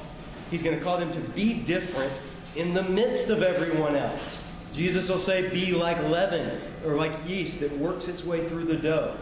He's 0.51 0.61
going 0.61 0.77
to 0.77 0.83
call 0.83 0.97
them 0.97 1.13
to 1.13 1.21
be 1.21 1.53
different 1.53 2.11
in 2.57 2.73
the 2.73 2.83
midst 2.83 3.29
of 3.29 3.43
everyone 3.43 3.95
else. 3.95 4.44
Jesus 4.75 5.09
will 5.09 5.19
say, 5.19 5.49
Be 5.49 5.71
like 5.71 6.01
leaven 6.03 6.59
or 6.85 6.95
like 6.95 7.13
yeast 7.25 7.61
that 7.61 7.71
works 7.77 8.07
its 8.07 8.25
way 8.25 8.47
through 8.47 8.65
the 8.65 8.75
dough. 8.75 9.15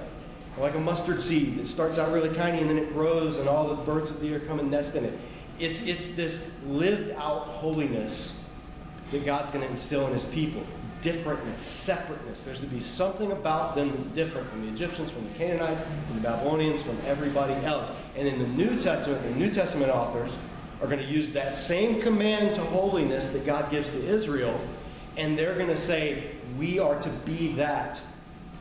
Or 0.57 0.63
like 0.63 0.75
a 0.75 0.79
mustard 0.79 1.21
seed 1.21 1.57
that 1.57 1.67
starts 1.67 1.97
out 1.97 2.11
really 2.11 2.33
tiny 2.33 2.59
and 2.59 2.69
then 2.69 2.77
it 2.77 2.93
grows 2.93 3.37
and 3.37 3.47
all 3.47 3.67
the 3.67 3.75
birds 3.75 4.09
of 4.09 4.19
the 4.19 4.29
air 4.29 4.39
come 4.39 4.59
and 4.59 4.69
nest 4.69 4.95
in 4.95 5.05
it. 5.05 5.17
It's, 5.59 5.83
it's 5.83 6.11
this 6.11 6.51
lived 6.65 7.11
out 7.11 7.43
holiness 7.47 8.43
that 9.11 9.25
God's 9.25 9.51
going 9.51 9.63
to 9.63 9.69
instill 9.69 10.07
in 10.07 10.13
his 10.13 10.23
people. 10.25 10.63
Differentness, 11.03 11.59
separateness. 11.59 12.45
There's 12.45 12.59
to 12.59 12.65
be 12.65 12.79
something 12.79 13.31
about 13.31 13.75
them 13.75 13.91
that's 13.91 14.07
different 14.07 14.49
from 14.49 14.65
the 14.65 14.71
Egyptians, 14.71 15.11
from 15.11 15.27
the 15.27 15.37
Canaanites, 15.37 15.81
from 15.81 16.15
the 16.15 16.21
Babylonians, 16.21 16.81
from 16.81 16.97
everybody 17.05 17.53
else. 17.65 17.91
And 18.15 18.27
in 18.27 18.39
the 18.39 18.47
New 18.47 18.79
Testament, 18.79 19.21
the 19.23 19.35
New 19.35 19.51
Testament 19.51 19.91
authors 19.91 20.31
are 20.81 20.87
going 20.87 20.99
to 20.99 21.05
use 21.05 21.33
that 21.33 21.55
same 21.55 22.01
command 22.01 22.55
to 22.55 22.61
holiness 22.61 23.29
that 23.33 23.45
God 23.45 23.69
gives 23.69 23.89
to 23.89 24.05
Israel 24.05 24.59
and 25.17 25.37
they're 25.37 25.55
going 25.55 25.67
to 25.67 25.77
say, 25.77 26.31
we 26.57 26.79
are 26.79 26.99
to 27.01 27.09
be 27.09 27.53
that 27.53 27.99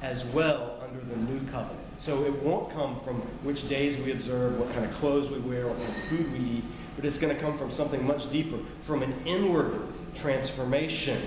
as 0.02 0.24
well 0.26 0.78
under 0.82 1.00
the 1.04 1.16
new 1.16 1.40
covenant. 1.50 1.78
So 1.98 2.24
it 2.24 2.42
won't 2.42 2.72
come 2.72 3.00
from 3.00 3.16
which 3.44 3.68
days 3.68 3.96
we 4.02 4.12
observe, 4.12 4.58
what 4.58 4.72
kind 4.72 4.84
of 4.84 4.92
clothes 4.94 5.30
we 5.30 5.38
wear, 5.38 5.68
what 5.68 5.78
kind 5.78 5.88
of 5.88 6.02
food 6.04 6.32
we 6.32 6.38
eat, 6.38 6.64
but 6.96 7.04
it's 7.04 7.18
going 7.18 7.34
to 7.34 7.40
come 7.40 7.56
from 7.56 7.70
something 7.70 8.04
much 8.06 8.30
deeper, 8.30 8.58
from 8.84 9.02
an 9.02 9.14
inward 9.24 9.82
transformation. 10.16 11.22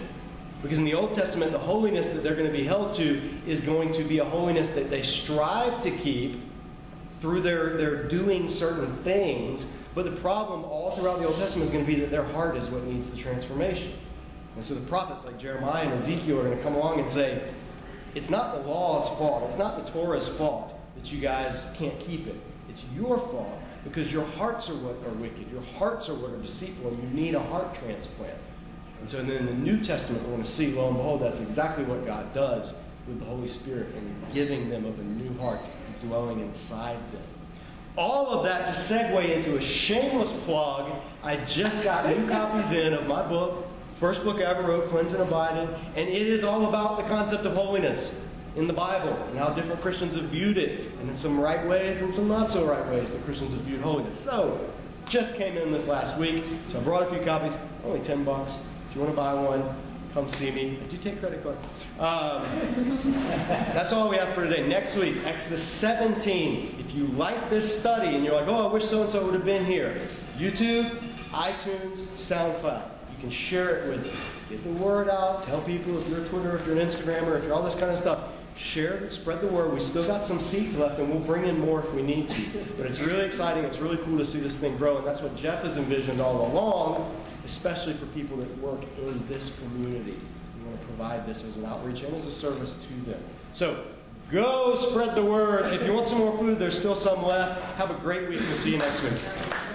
Because 0.62 0.78
in 0.78 0.84
the 0.84 0.94
Old 0.94 1.14
Testament, 1.14 1.52
the 1.52 1.60
holiness 1.60 2.14
that 2.14 2.24
they're 2.24 2.36
going 2.36 2.52
to 2.52 2.58
be 2.58 2.66
held 2.66 2.96
to 2.96 3.22
is 3.48 3.62
going 3.62 3.94
to 3.94 4.04
be 4.04 4.20
a 4.20 4.26
holiness 4.26 4.72
that 4.72 4.90
they 4.90 5.02
strive 5.02 5.82
to 5.82 5.92
keep 5.92 6.42
through 7.22 7.42
their, 7.42 7.78
their 7.78 8.04
doing 8.04 8.48
certain 8.48 8.96
things. 8.98 9.72
But 9.94 10.06
the 10.06 10.12
problem 10.12 10.66
all 10.66 10.92
throughout 10.92 11.20
the 11.20 11.28
Old 11.28 11.38
Testament 11.38 11.68
is 11.68 11.72
going 11.72 11.86
to 11.86 11.92
be 11.92 12.00
that 12.02 12.12
their 12.12 12.26
heart 12.26 12.58
is 12.58 12.68
what 12.68 12.84
needs 12.84 13.10
the 13.12 13.18
transformation. 13.18 13.94
And 14.56 14.64
so 14.64 14.74
the 14.74 14.88
prophets 14.88 15.26
like 15.26 15.38
Jeremiah 15.38 15.84
and 15.84 15.94
Ezekiel 15.94 16.40
are 16.40 16.44
going 16.44 16.58
to 16.58 16.64
come 16.64 16.76
along 16.76 17.00
and 17.00 17.10
say, 17.10 17.42
It's 18.14 18.30
not 18.30 18.56
the 18.56 18.70
law's 18.70 19.08
fault. 19.18 19.44
It's 19.48 19.58
not 19.58 19.86
the 19.86 19.92
Torah's 19.92 20.28
fault 20.28 20.74
that 20.96 21.12
you 21.12 21.20
guys 21.20 21.70
can't 21.76 22.00
keep 22.00 22.28
it. 22.28 22.36
It's 22.70 22.84
your 22.96 23.18
fault 23.18 23.60
because 23.84 24.12
your 24.12 24.26
hearts 24.26 24.70
are 24.70 24.76
what 24.76 24.96
are 25.08 25.22
wicked. 25.22 25.52
Your 25.52 25.62
hearts 25.78 26.10
are 26.10 26.16
what 26.16 26.32
are 26.32 26.38
deceitful, 26.38 26.90
and 26.90 27.04
you 27.04 27.10
need 27.10 27.36
a 27.36 27.40
heart 27.40 27.76
transplant. 27.76 28.38
And 29.00 29.10
so 29.10 29.22
then 29.22 29.38
in 29.38 29.46
the 29.46 29.54
New 29.54 29.84
Testament, 29.84 30.24
we're 30.24 30.32
going 30.32 30.44
to 30.44 30.50
see, 30.50 30.74
lo 30.74 30.88
and 30.88 30.98
behold, 30.98 31.22
that's 31.22 31.40
exactly 31.40 31.84
what 31.84 32.06
God 32.06 32.34
does 32.34 32.74
with 33.08 33.20
the 33.20 33.26
Holy 33.26 33.48
Spirit 33.48 33.94
and 33.96 34.34
giving 34.34 34.70
them 34.70 34.86
of 34.86 34.98
a 35.00 35.04
new 35.04 35.38
heart, 35.38 35.60
dwelling 36.02 36.40
inside 36.40 36.98
them. 37.12 37.22
All 37.98 38.30
of 38.30 38.44
that 38.46 38.74
to 38.74 38.80
segue 38.80 39.36
into 39.36 39.58
a 39.58 39.62
shameless 39.62 40.36
plug. 40.44 40.92
I 41.24 41.38
just 41.46 41.84
got 41.84 42.06
new 42.08 42.28
copies 42.28 42.72
in 42.72 42.94
of 42.94 43.08
my 43.08 43.26
book, 43.26 43.65
first 44.00 44.24
book 44.24 44.38
I 44.38 44.44
ever 44.44 44.64
wrote, 44.64 44.90
Cleanse 44.90 45.14
and 45.14 45.22
Abide 45.22 45.70
and 45.96 46.10
it 46.10 46.28
is 46.28 46.44
all 46.44 46.68
about 46.68 46.98
the 46.98 47.04
concept 47.04 47.46
of 47.46 47.56
holiness 47.56 48.20
in 48.56 48.68
the 48.68 48.74
Bible 48.74 49.14
and 49.30 49.38
how 49.38 49.50
different 49.50 49.82
Christians 49.82 50.16
have 50.16 50.26
viewed 50.26 50.58
it, 50.58 50.92
and 51.00 51.10
in 51.10 51.16
some 51.16 51.40
right 51.40 51.66
ways 51.68 52.02
and 52.02 52.14
some 52.14 52.28
not 52.28 52.52
so 52.52 52.66
right 52.66 52.86
ways 52.88 53.14
that 53.14 53.24
Christians 53.26 53.54
have 53.54 53.62
viewed 53.64 53.82
holiness. 53.82 54.18
So, 54.18 54.70
just 55.08 55.36
came 55.36 55.58
in 55.58 55.72
this 55.72 55.88
last 55.88 56.18
week, 56.18 56.44
so 56.70 56.80
I 56.80 56.82
brought 56.82 57.04
a 57.04 57.06
few 57.08 57.20
copies, 57.20 57.54
only 57.84 58.00
10 58.00 58.24
bucks. 58.24 58.58
If 58.90 58.96
you 58.96 59.02
want 59.02 59.14
to 59.14 59.22
buy 59.22 59.34
one, 59.34 59.64
come 60.14 60.30
see 60.30 60.52
me. 60.52 60.80
Do 60.90 60.96
you 60.96 61.02
take 61.02 61.20
credit 61.20 61.44
card? 61.44 61.58
Um, 62.00 63.04
that's 63.48 63.94
all 63.94 64.10
we 64.10 64.16
have 64.16 64.34
for 64.34 64.46
today. 64.46 64.66
Next 64.68 64.96
week, 64.96 65.18
Exodus 65.26 65.62
17. 65.62 66.78
If 66.80 66.96
you 66.96 67.08
like 67.08 67.50
this 67.50 67.80
study 67.80 68.16
and 68.16 68.24
you're 68.24 68.34
like, 68.34 68.48
oh, 68.48 68.68
I 68.70 68.72
wish 68.72 68.86
so 68.86 69.04
and 69.04 69.12
so 69.12 69.24
would 69.26 69.34
have 69.34 69.46
been 69.46 69.66
here, 69.66 69.96
YouTube, 70.38 70.90
iTunes, 71.32 72.00
SoundCloud. 72.18 72.95
Can 73.26 73.32
share 73.32 73.78
it 73.78 73.90
with, 73.90 74.16
get 74.52 74.64
the 74.64 74.70
word 74.74 75.10
out, 75.10 75.42
tell 75.42 75.60
people 75.62 76.00
if 76.00 76.08
you're 76.08 76.22
a 76.22 76.28
Twitter, 76.28 76.58
if 76.58 76.68
you're 76.68 76.80
an 76.80 76.88
Instagrammer, 76.88 77.36
if 77.40 77.44
you're 77.44 77.56
all 77.56 77.64
this 77.64 77.74
kind 77.74 77.92
of 77.92 77.98
stuff. 77.98 78.20
Share, 78.56 79.10
spread 79.10 79.42
the 79.42 79.48
word. 79.48 79.74
We 79.74 79.80
still 79.80 80.06
got 80.06 80.28
some 80.28 80.40
seats 80.40 80.78
left, 80.78 81.00
and 81.00 81.10
we'll 81.10 81.22
bring 81.22 81.46
in 81.46 81.60
more 81.60 81.80
if 81.80 81.92
we 81.92 82.04
need 82.04 82.30
to. 82.30 82.42
But 82.78 82.86
it's 82.86 83.00
really 83.00 83.26
exciting. 83.26 83.64
It's 83.64 83.80
really 83.80 83.98
cool 83.98 84.20
to 84.20 84.26
see 84.26 84.40
this 84.40 84.58
thing 84.58 84.78
grow, 84.78 84.98
and 84.98 85.08
that's 85.08 85.22
what 85.22 85.36
Jeff 85.36 85.64
has 85.64 85.76
envisioned 85.76 86.22
all 86.22 86.46
along, 86.52 87.16
especially 87.46 87.94
for 87.94 88.06
people 88.08 88.38
that 88.38 88.58
work 88.60 88.84
in 89.00 89.28
this 89.28 89.58
community. 89.58 90.22
We 90.60 90.70
want 90.70 90.80
to 90.80 90.86
provide 90.86 91.26
this 91.26 91.44
as 91.44 91.58
an 91.58 91.66
outreach 91.66 92.04
and 92.04 92.16
as 92.16 92.28
a 92.28 92.32
service 92.32 92.76
to 92.76 93.10
them. 93.10 93.24
So 93.54 93.86
go 94.32 94.76
spread 94.76 95.16
the 95.16 95.26
word. 95.26 95.74
If 95.74 95.88
you 95.88 95.94
want 95.94 96.08
some 96.08 96.20
more 96.20 96.38
food, 96.38 96.60
there's 96.60 96.78
still 96.78 96.96
some 96.96 97.26
left. 97.26 97.76
Have 97.78 97.90
a 97.90 97.96
great 97.96 98.30
week. 98.30 98.40
We'll 98.40 98.58
see 98.58 98.74
you 98.74 98.78
next 98.78 99.02
week. 99.02 99.75